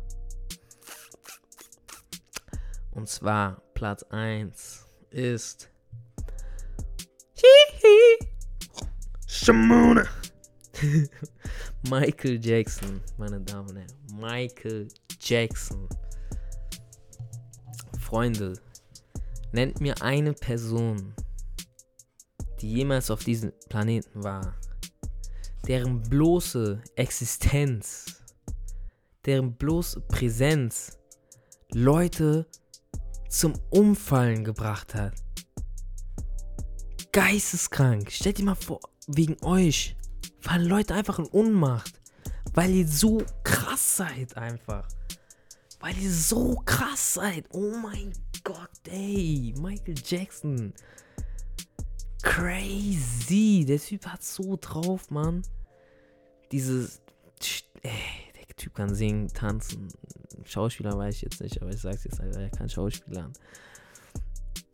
Und 2.92 3.08
zwar 3.08 3.62
Platz 3.74 4.02
1 4.10 4.86
ist 5.10 5.70
Hihi. 7.34 8.28
Shamona. 9.26 10.04
Michael 11.88 12.44
Jackson, 12.44 13.00
meine 13.16 13.40
Damen 13.40 13.70
und 13.70 13.76
Herren. 13.76 14.20
Michael 14.20 14.88
Jackson. 15.20 15.88
Freunde, 18.00 18.54
nennt 19.52 19.80
mir 19.80 20.00
eine 20.02 20.32
Person, 20.32 21.14
die 22.62 22.72
jemals 22.72 23.10
auf 23.10 23.24
diesem 23.24 23.52
Planeten 23.68 24.22
war, 24.22 24.54
deren 25.66 26.02
bloße 26.02 26.82
Existenz, 26.96 28.22
deren 29.24 29.54
bloße 29.54 30.00
Präsenz 30.02 30.98
Leute 31.72 32.46
zum 33.28 33.54
Umfallen 33.70 34.44
gebracht 34.44 34.94
hat. 34.94 35.14
Geisteskrank. 37.12 38.10
Stellt 38.10 38.38
dir 38.38 38.44
mal 38.44 38.54
vor, 38.54 38.80
wegen 39.06 39.36
euch 39.42 39.96
fallen 40.40 40.66
Leute 40.66 40.94
einfach 40.94 41.18
in 41.18 41.26
Unmacht, 41.26 42.00
weil 42.54 42.70
ihr 42.70 42.88
so 42.88 43.22
krass 43.42 43.96
seid 43.96 44.36
einfach. 44.36 44.88
Weil 45.80 45.96
ihr 45.98 46.12
so 46.12 46.56
krass 46.64 47.14
seid. 47.14 47.46
Oh 47.50 47.74
mein 47.82 48.12
Gott, 48.44 48.70
ey. 48.88 49.54
Michael 49.58 49.94
Jackson. 50.04 50.72
Crazy. 52.22 53.64
Der 53.66 53.78
Typ 53.78 54.06
hat 54.06 54.22
so 54.22 54.56
drauf, 54.60 55.10
Mann. 55.10 55.42
Dieses. 56.52 57.00
Ey, 57.82 57.92
der 58.36 58.56
Typ 58.56 58.74
kann 58.74 58.94
singen, 58.94 59.28
tanzen. 59.28 59.88
Schauspieler 60.44 60.96
weiß 60.96 61.16
ich 61.16 61.22
jetzt 61.22 61.40
nicht, 61.40 61.60
aber 61.62 61.70
ich 61.70 61.80
sag's 61.80 62.04
jetzt 62.04 62.20
einfach, 62.20 62.40
er 62.40 62.50
kann 62.50 62.68
Schauspieler. 62.68 63.30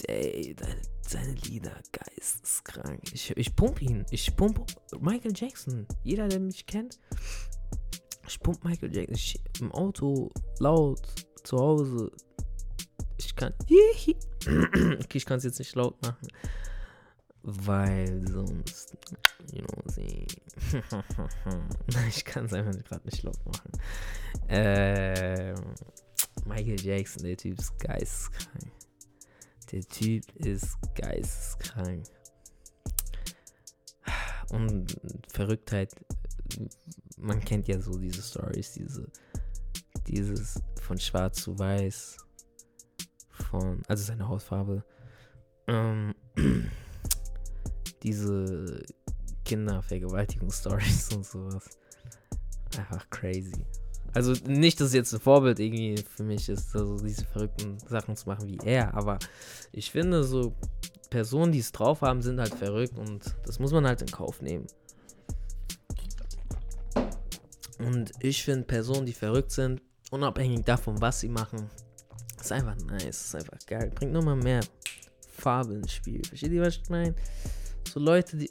Ey, 0.06 0.54
seine 1.06 1.32
Lieder, 1.32 1.76
geisteskrank. 1.92 3.00
Ich, 3.12 3.36
ich 3.36 3.56
pump 3.56 3.82
ihn. 3.82 4.06
Ich 4.10 4.34
pump 4.36 4.64
Michael 5.00 5.32
Jackson. 5.34 5.86
Jeder, 6.02 6.28
der 6.28 6.40
mich 6.40 6.66
kennt, 6.66 6.98
ich 8.26 8.40
pump 8.40 8.64
Michael 8.64 8.94
Jackson. 8.94 9.14
Ich, 9.14 9.40
Im 9.60 9.72
Auto, 9.72 10.30
laut, 10.58 11.02
zu 11.42 11.58
Hause. 11.58 12.10
Ich 13.18 13.34
kann. 13.36 13.52
okay, 14.46 15.18
ich 15.18 15.26
kann 15.26 15.38
es 15.38 15.44
jetzt 15.44 15.58
nicht 15.58 15.74
laut 15.74 16.00
machen. 16.02 16.28
Weil 17.46 18.26
sonst. 18.26 18.96
You 19.52 19.62
know, 19.62 19.82
sie. 19.86 20.26
ich 22.08 22.24
kann 22.24 22.46
es 22.46 22.54
einfach 22.54 22.82
gerade 22.84 23.04
nicht 23.04 23.22
laut 23.22 23.38
machen. 23.44 23.70
Ähm, 24.48 25.54
Michael 26.46 26.80
Jackson, 26.80 27.24
der 27.24 27.36
Typ 27.36 27.58
ist 27.58 27.78
geisteskrank. 27.78 28.72
Der 29.72 29.82
Typ 29.82 30.24
ist 30.36 30.78
geisteskrank. 30.94 32.04
Und 34.50 34.96
Verrücktheit, 35.32 35.94
man 37.18 37.40
kennt 37.40 37.68
ja 37.68 37.80
so 37.80 37.98
diese 37.98 38.22
Stories, 38.22 38.72
diese, 38.72 39.10
dieses 40.06 40.62
von 40.80 40.98
schwarz 40.98 41.42
zu 41.42 41.58
weiß, 41.58 42.16
von, 43.30 43.82
also 43.88 44.04
seine 44.04 44.28
Hautfarbe, 44.28 44.84
ähm, 45.66 46.14
diese 48.04 48.84
Kindervergewaltigungsstories 49.44 51.12
und 51.14 51.26
sowas. 51.26 51.64
Einfach 52.76 53.08
crazy. 53.10 53.66
Also 54.12 54.32
nicht, 54.46 54.80
dass 54.80 54.88
es 54.88 54.94
jetzt 54.94 55.12
ein 55.12 55.20
Vorbild 55.20 55.58
irgendwie 55.58 55.96
für 56.14 56.22
mich 56.22 56.48
ist, 56.48 56.74
also 56.76 56.98
diese 56.98 57.24
verrückten 57.24 57.78
Sachen 57.80 58.14
zu 58.14 58.28
machen 58.28 58.46
wie 58.46 58.58
er, 58.64 58.94
aber 58.94 59.18
ich 59.72 59.90
finde 59.90 60.22
so 60.22 60.54
Personen, 61.10 61.50
die 61.50 61.58
es 61.58 61.72
drauf 61.72 62.02
haben, 62.02 62.22
sind 62.22 62.38
halt 62.38 62.54
verrückt 62.54 62.96
und 62.96 63.34
das 63.44 63.58
muss 63.58 63.72
man 63.72 63.86
halt 63.86 64.02
in 64.02 64.10
Kauf 64.10 64.40
nehmen. 64.40 64.66
Und 67.78 68.12
ich 68.20 68.44
finde 68.44 68.64
Personen, 68.64 69.04
die 69.04 69.12
verrückt 69.12 69.50
sind, 69.50 69.82
unabhängig 70.12 70.64
davon, 70.64 71.00
was 71.00 71.20
sie 71.20 71.28
machen, 71.28 71.68
ist 72.40 72.52
einfach 72.52 72.76
nice, 72.76 73.24
ist 73.24 73.34
einfach 73.34 73.58
geil. 73.66 73.90
Bringt 73.94 74.12
nochmal 74.12 74.36
mehr 74.36 74.60
Farbe 75.28 75.74
ins 75.74 75.92
Spiel. 75.92 76.22
Versteht 76.24 76.52
ihr, 76.52 76.62
was 76.62 76.76
ich 76.76 76.88
meine? 76.88 77.14
So 77.94 78.00
Leute, 78.00 78.36
die, 78.36 78.50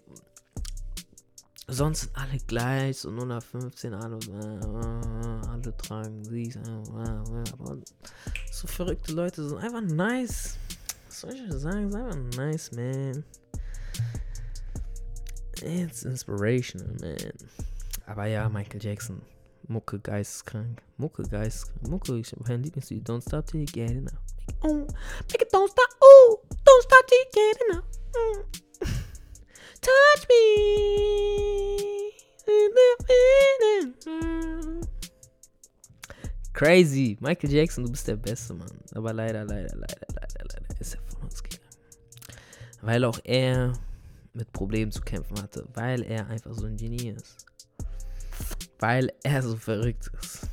sonst 1.68 2.00
sind 2.00 2.16
alle 2.16 2.38
gleich, 2.48 3.00
so 3.00 3.10
015, 3.12 3.94
alle, 3.94 4.16
äh, 4.16 5.48
alle 5.50 5.76
tragen 5.76 6.24
dies, 6.24 6.56
äh, 6.56 6.62
aber 6.62 7.78
so 8.54 8.68
verrückte 8.68 9.12
Leute 9.12 9.46
sind 9.46 9.58
einfach 9.58 9.82
nice. 9.82 10.58
Was 11.08 11.20
soll 11.20 11.34
ich 11.34 11.52
sagen? 11.52 11.90
Ist 11.90 11.96
einfach 11.96 12.38
nice, 12.38 12.72
man. 12.72 13.26
It's 15.62 16.04
inspirational, 16.04 16.96
man. 17.02 17.34
Aber 18.06 18.28
ja, 18.28 18.48
Michael 18.48 18.82
Jackson. 18.82 19.22
Mucke 19.68 20.00
geisteskrank. 20.00 20.82
Mucke 20.96 21.24
geisteskrank. 21.24 21.90
Mucke, 21.90 22.18
ich 22.18 22.32
habe 22.32 22.46
mein 22.48 22.64
Lieblingslied. 22.64 23.10
Don't 23.10 23.20
stop 23.20 23.46
till 23.48 23.60
you 23.60 23.66
get 23.66 23.92
enough. 23.92 24.14
Oh, 24.62 24.88
make 25.30 25.42
it 25.42 25.54
don't 25.54 25.70
stop. 25.70 25.90
Oh, 26.00 26.40
don't 26.64 26.84
stop 26.84 27.06
till 27.08 27.18
you 27.18 27.26
get 27.34 27.62
enough. 27.68 27.86
Mm. 28.16 28.63
Touch 29.84 30.28
me. 30.30 30.64
Crazy. 36.54 37.18
Michael 37.20 37.52
Jackson, 37.52 37.84
du 37.84 37.92
bist 37.92 38.08
der 38.08 38.16
Beste, 38.16 38.54
Mann. 38.54 38.72
Aber 38.96 39.12
leider, 39.12 39.44
leider, 39.44 39.76
leider, 39.76 40.08
leider, 40.16 40.46
leider 40.54 40.80
ist 40.80 40.96
er 40.96 41.02
von 41.02 41.24
uns 41.24 41.44
gegangen. 41.44 41.64
Weil 42.82 43.04
auch 43.04 43.20
er 43.26 43.74
mit 44.34 44.52
Problemen 44.54 44.92
zu 44.92 45.02
kämpfen 45.02 45.42
hatte. 45.42 45.68
Weil 45.74 46.04
er 46.04 46.28
einfach 46.28 46.54
so 46.54 46.66
ein 46.66 46.78
Genie 46.78 47.10
ist. 47.10 47.46
Weil 48.80 49.12
er 49.24 49.44
so 49.44 49.58
verrückt 49.58 50.10
ist. 50.22 50.48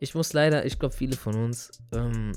Ich 0.00 0.14
muss 0.14 0.34
leider, 0.34 0.66
ich 0.66 0.78
glaube, 0.78 0.94
viele 0.94 1.16
von 1.16 1.34
uns, 1.34 1.70
ähm, 1.92 2.32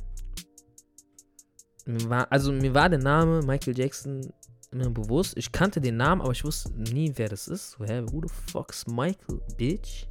mir 1.86 2.10
war, 2.10 2.32
also 2.32 2.52
mir 2.52 2.74
war 2.74 2.90
der 2.90 3.00
Name 3.00 3.42
Michael 3.42 3.78
Jackson 3.78 4.32
immer 4.72 4.90
bewusst. 4.90 5.38
Ich 5.38 5.52
kannte 5.52 5.82
den 5.82 5.98
Namen, 5.98 6.22
aber 6.22 6.32
ich 6.32 6.44
wusste 6.44 6.72
nie, 6.72 7.12
wer 7.16 7.30
das 7.30 7.48
ist. 7.48 7.72
So, 7.72 7.86
hä, 7.86 8.04
who 8.12 8.22
the 8.22 8.34
fuck's 8.52 8.88
Michael, 8.88 9.42
bitch? 9.58 10.06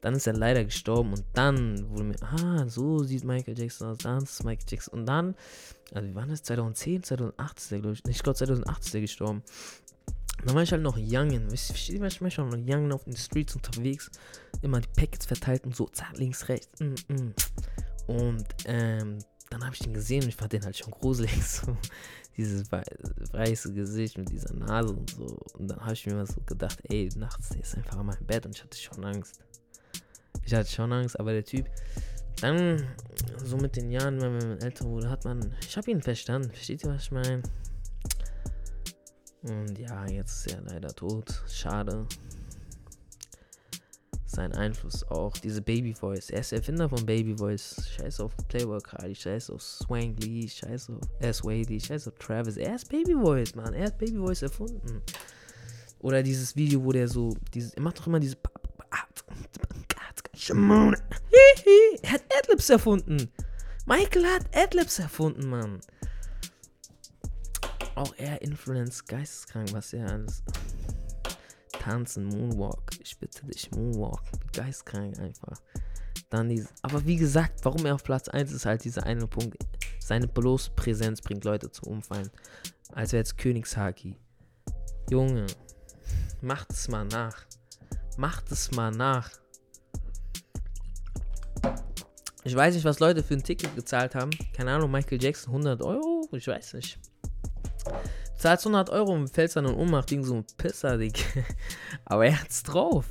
Dann 0.00 0.14
ist 0.14 0.26
er 0.26 0.34
leider 0.34 0.64
gestorben 0.64 1.14
und 1.14 1.24
dann 1.32 1.88
wurde 1.88 2.04
mir, 2.04 2.22
ah, 2.22 2.68
so 2.68 3.02
sieht 3.02 3.24
Michael 3.24 3.58
Jackson 3.58 3.88
aus, 3.88 3.98
dann 3.98 4.22
ist 4.22 4.44
Michael 4.44 4.66
Jackson. 4.68 5.00
Und 5.00 5.06
dann, 5.06 5.34
also 5.92 6.08
wie 6.08 6.14
war 6.14 6.26
das? 6.26 6.42
2010, 6.42 7.02
2008 7.04 7.58
ist 7.58 7.72
er, 7.72 7.80
glaube 7.80 7.94
ich. 7.94 8.02
Ich 8.06 8.22
glaube, 8.22 8.36
2008 8.36 8.84
ist 8.84 8.94
er 8.94 9.00
gestorben. 9.00 9.42
Dann 10.44 10.54
war 10.54 10.62
ich 10.62 10.72
halt 10.72 10.82
noch 10.82 10.98
young, 10.98 11.30
ich, 11.52 12.00
war 12.00 12.30
schon 12.30 12.48
noch 12.50 12.58
young 12.58 12.92
auf 12.92 13.04
den 13.04 13.16
Streets 13.16 13.56
unterwegs, 13.56 14.10
immer 14.60 14.80
die 14.80 14.88
Packets 14.94 15.24
verteilt 15.24 15.64
und 15.64 15.74
so, 15.74 15.86
zack, 15.86 16.18
links, 16.18 16.48
rechts. 16.48 16.80
Mm, 16.80 17.12
mm. 17.12 17.34
Und 18.08 18.44
ähm, 18.66 19.18
dann 19.48 19.64
habe 19.64 19.74
ich 19.74 19.80
den 19.80 19.94
gesehen 19.94 20.24
und 20.24 20.28
ich 20.28 20.36
fand 20.36 20.52
den 20.52 20.64
halt 20.64 20.76
schon 20.76 20.90
gruselig. 20.90 21.32
So 21.42 21.76
dieses 22.36 22.70
weiße 22.70 23.72
Gesicht 23.72 24.18
mit 24.18 24.30
dieser 24.30 24.54
Nase 24.54 24.94
und 24.94 25.10
so. 25.10 25.38
Und 25.58 25.68
dann 25.68 25.80
habe 25.80 25.92
ich 25.92 26.06
mir 26.06 26.14
mal 26.14 26.26
so 26.26 26.40
gedacht, 26.42 26.78
ey, 26.88 27.08
nachts 27.16 27.50
der 27.50 27.60
ist 27.60 27.76
einfach 27.76 28.00
in 28.00 28.06
meinem 28.06 28.26
Bett 28.26 28.46
und 28.46 28.56
ich 28.56 28.62
hatte 28.62 28.78
schon 28.78 29.04
Angst. 29.04 29.40
Ich 30.44 30.54
hatte 30.54 30.70
schon 30.70 30.92
Angst, 30.92 31.18
aber 31.18 31.32
der 31.32 31.44
Typ, 31.44 31.68
dann 32.40 32.84
so 33.42 33.56
mit 33.56 33.76
den 33.76 33.90
Jahren, 33.90 34.20
wenn 34.20 34.36
man 34.36 34.58
älter 34.58 34.84
wurde, 34.84 35.08
hat 35.08 35.24
man, 35.24 35.54
ich 35.60 35.76
habe 35.76 35.90
ihn 35.90 36.02
verstanden. 36.02 36.50
Versteht 36.50 36.84
ihr, 36.84 36.90
was 36.90 37.04
ich 37.04 37.12
meine? 37.12 37.42
Und 39.42 39.78
ja, 39.78 40.06
jetzt 40.06 40.46
ist 40.46 40.54
er 40.54 40.62
leider 40.62 40.88
tot. 40.88 41.42
Schade 41.48 42.06
sein 44.34 44.52
Einfluss 44.52 45.02
auch. 45.08 45.32
Diese 45.38 45.62
Baby 45.62 45.94
Voice. 45.94 46.30
Er 46.30 46.40
ist 46.40 46.52
Erfinder 46.52 46.88
von 46.88 47.04
Baby 47.06 47.36
Voice. 47.36 47.76
Scheiß 47.96 48.20
auf 48.20 48.36
Playboy 48.48 48.80
Cardi, 48.80 49.14
scheiß 49.14 49.50
auf 49.50 49.62
Swank 49.62 50.22
Lee, 50.22 50.48
scheiß 50.48 50.90
auf 50.90 51.00
S. 51.20 51.44
Wadey, 51.44 51.80
scheiß 51.80 52.08
auf 52.08 52.14
Travis. 52.18 52.56
Er 52.56 52.74
ist 52.74 52.88
Baby 52.88 53.14
Voice, 53.14 53.54
Mann. 53.54 53.74
Er 53.74 53.86
hat 53.86 53.98
Baby 53.98 54.18
Voice 54.18 54.42
erfunden. 54.42 55.02
Oder 56.00 56.22
dieses 56.22 56.54
Video, 56.54 56.84
wo 56.84 56.92
der 56.92 57.08
so, 57.08 57.34
dieses, 57.54 57.74
er 57.74 57.82
macht 57.82 57.98
doch 57.98 58.06
immer 58.06 58.20
diese. 58.20 58.36
Er 62.02 62.12
hat 62.12 62.22
Adlibs 62.38 62.68
erfunden. 62.68 63.30
Michael 63.86 64.26
hat 64.26 64.44
Adlibs 64.54 64.98
erfunden, 64.98 65.48
Mann. 65.48 65.80
Auch 67.94 68.12
er 68.16 68.42
influenced 68.42 69.06
geisteskrank, 69.06 69.72
was 69.72 69.92
er 69.92 70.10
alles 70.10 70.42
tanzen, 71.84 72.24
Moonwalk. 72.24 72.93
Ich 73.04 73.18
bitte 73.18 73.44
dich, 73.44 73.70
Moonwalk. 73.70 74.22
Geistkrank 74.54 75.18
einfach. 75.18 75.60
Dann 76.30 76.48
diese, 76.48 76.70
aber 76.80 77.04
wie 77.04 77.16
gesagt, 77.16 77.62
warum 77.62 77.84
er 77.84 77.94
auf 77.94 78.02
Platz 78.02 78.28
1 78.28 78.50
ist 78.50 78.64
halt 78.64 78.82
dieser 78.82 79.04
eine 79.04 79.26
Punkt. 79.26 79.58
Seine 79.98 80.26
bloße 80.26 80.70
Präsenz 80.70 81.20
bringt 81.20 81.44
Leute 81.44 81.70
zum 81.70 81.92
Umfallen. 81.92 82.30
Als 82.94 83.12
wäre 83.12 83.20
jetzt 83.20 83.36
Königshaki. 83.36 84.16
Junge, 85.10 85.46
macht 86.40 86.72
es 86.72 86.88
mal 86.88 87.04
nach. 87.04 87.44
Macht 88.16 88.50
es 88.50 88.70
mal 88.70 88.90
nach. 88.90 89.30
Ich 92.42 92.56
weiß 92.56 92.74
nicht, 92.74 92.84
was 92.84 93.00
Leute 93.00 93.22
für 93.22 93.34
ein 93.34 93.42
Ticket 93.42 93.76
gezahlt 93.76 94.14
haben. 94.14 94.30
Keine 94.54 94.72
Ahnung, 94.72 94.90
Michael 94.90 95.22
Jackson 95.22 95.52
100 95.52 95.82
Euro? 95.82 96.26
Ich 96.32 96.46
weiß 96.46 96.72
nicht 96.74 96.98
zahlst 98.44 98.66
100 98.66 98.90
Euro 98.90 99.12
und 99.12 99.28
fällst 99.28 99.56
dann 99.56 99.64
in 99.64 99.74
Ohnmacht 99.74 100.08
gegen 100.08 100.22
so 100.22 100.34
einen 100.34 100.46
Pisser, 100.58 100.98
Digga. 100.98 101.22
Aber 102.04 102.26
er 102.26 102.42
hat's 102.42 102.62
drauf. 102.62 103.06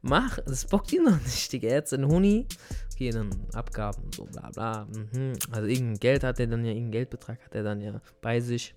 Mach, 0.00 0.38
das 0.46 0.64
bockt 0.64 0.92
ihn 0.92 1.02
noch 1.04 1.20
nicht, 1.20 1.52
Digga. 1.52 1.68
Er 1.68 1.78
hat 1.78 1.88
seinen 1.88 2.06
Huni. 2.06 2.46
Okay, 2.92 3.10
dann 3.10 3.30
Abgaben 3.52 4.00
und 4.04 4.14
so, 4.14 4.24
bla 4.26 4.48
bla. 4.50 4.86
Mhm. 4.86 5.32
Also 5.50 5.66
irgendein 5.66 5.98
Geld 5.98 6.22
hat 6.22 6.38
er 6.38 6.46
dann 6.46 6.64
ja, 6.64 6.70
irgendein 6.70 6.92
Geldbetrag 6.92 7.44
hat 7.44 7.52
er 7.52 7.64
dann 7.64 7.80
ja 7.80 8.00
bei 8.22 8.38
sich. 8.38 8.76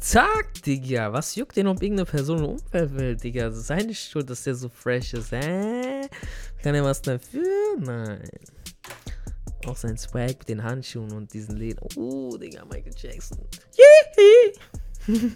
Zack, 0.00 0.62
Digga. 0.64 1.12
Was 1.12 1.34
juckt 1.36 1.54
den, 1.54 1.66
ob 1.66 1.82
irgendeine 1.82 2.06
Person 2.06 2.38
im 2.38 2.50
Umfeld 2.52 2.94
will, 2.94 3.16
Digga? 3.16 3.50
Das 3.50 3.58
ist 3.58 3.66
seine 3.66 3.94
Schuld, 3.94 4.30
dass 4.30 4.44
der 4.44 4.54
so 4.54 4.70
fresh 4.70 5.12
ist, 5.12 5.30
hä? 5.30 6.08
Kann 6.62 6.74
er 6.74 6.84
was 6.84 7.02
dafür? 7.02 7.42
Nein. 7.78 8.22
Auch 9.66 9.76
sein 9.76 9.96
Swag 9.96 10.38
mit 10.38 10.48
den 10.48 10.62
Handschuhen 10.62 11.12
und 11.12 11.32
diesen 11.32 11.56
Läden. 11.56 11.80
Oh, 11.96 12.36
Digga, 12.36 12.64
Michael 12.64 12.94
Jackson. 12.96 13.38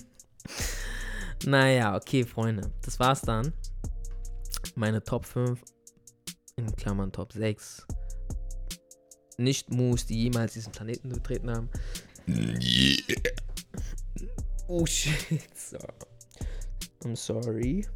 naja, 1.44 1.96
okay, 1.96 2.24
Freunde. 2.24 2.70
Das 2.82 2.98
war's 2.98 3.22
dann. 3.22 3.52
Meine 4.74 5.02
Top 5.02 5.24
5, 5.24 5.60
in 6.56 6.74
Klammern 6.76 7.12
Top 7.12 7.32
6. 7.32 7.86
Nicht 9.38 9.70
Moves, 9.70 10.06
die 10.06 10.24
jemals 10.24 10.54
diesen 10.54 10.72
Planeten 10.72 11.08
betreten 11.10 11.50
haben. 11.50 11.70
Yeah. 12.28 13.16
Oh 14.68 14.84
shit. 14.84 15.42
So. 15.56 15.78
I'm 17.04 17.14
sorry. 17.14 17.86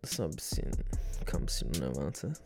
Das 0.00 0.18
war 0.18 0.26
ein 0.26 0.34
bisschen, 0.34 0.70
kam 1.26 1.42
ein 1.42 1.46
bisschen 1.46 1.68
unerwartet. 1.76 2.40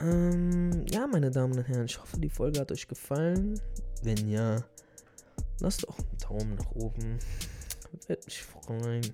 Ähm, 0.00 0.84
ja, 0.90 1.06
meine 1.06 1.30
Damen 1.30 1.56
und 1.56 1.66
Herren, 1.68 1.86
ich 1.86 2.00
hoffe, 2.00 2.18
die 2.18 2.28
Folge 2.28 2.60
hat 2.60 2.70
euch 2.72 2.86
gefallen. 2.86 3.60
Wenn 4.02 4.28
ja, 4.28 4.62
lasst 5.60 5.84
doch 5.84 5.98
einen 5.98 6.18
Daumen 6.18 6.54
nach 6.56 6.70
oben. 6.72 7.18
Würde 8.06 8.22
mich 8.24 8.42
freuen. 8.42 9.12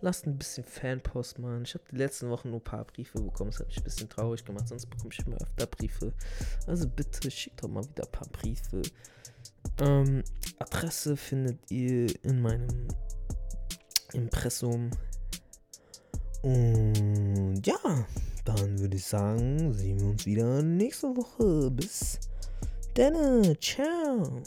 Lasst 0.00 0.26
ein 0.26 0.36
bisschen 0.36 0.64
Fanpost 0.64 1.38
machen. 1.38 1.62
Ich 1.64 1.74
habe 1.74 1.84
die 1.90 1.96
letzten 1.96 2.28
Wochen 2.28 2.50
nur 2.50 2.60
ein 2.60 2.64
paar 2.64 2.84
Briefe 2.84 3.20
bekommen. 3.20 3.50
Das 3.50 3.60
hat 3.60 3.68
mich 3.68 3.78
ein 3.78 3.84
bisschen 3.84 4.08
traurig 4.08 4.44
gemacht. 4.44 4.68
Sonst 4.68 4.86
bekomme 4.86 5.10
ich 5.12 5.26
immer 5.26 5.40
öfter 5.40 5.66
Briefe. 5.66 6.12
Also 6.66 6.86
bitte 6.86 7.30
schickt 7.30 7.62
doch 7.62 7.68
mal 7.68 7.84
wieder 7.84 8.04
ein 8.04 8.12
paar 8.12 8.28
Briefe. 8.28 8.82
Ähm, 9.80 10.22
Adresse 10.58 11.16
findet 11.16 11.70
ihr 11.70 12.14
in 12.24 12.42
meinem 12.42 12.88
Impressum. 14.12 14.90
Und 16.42 17.62
ja, 17.66 18.06
dann 18.44 18.78
würde 18.78 18.96
ich 18.96 19.04
sagen, 19.04 19.72
sehen 19.72 20.00
wir 20.00 20.08
uns 20.08 20.26
wieder 20.26 20.62
nächste 20.62 21.08
Woche. 21.16 21.70
Bis 21.70 22.18
dann. 22.94 23.56
Ciao. 23.60 24.42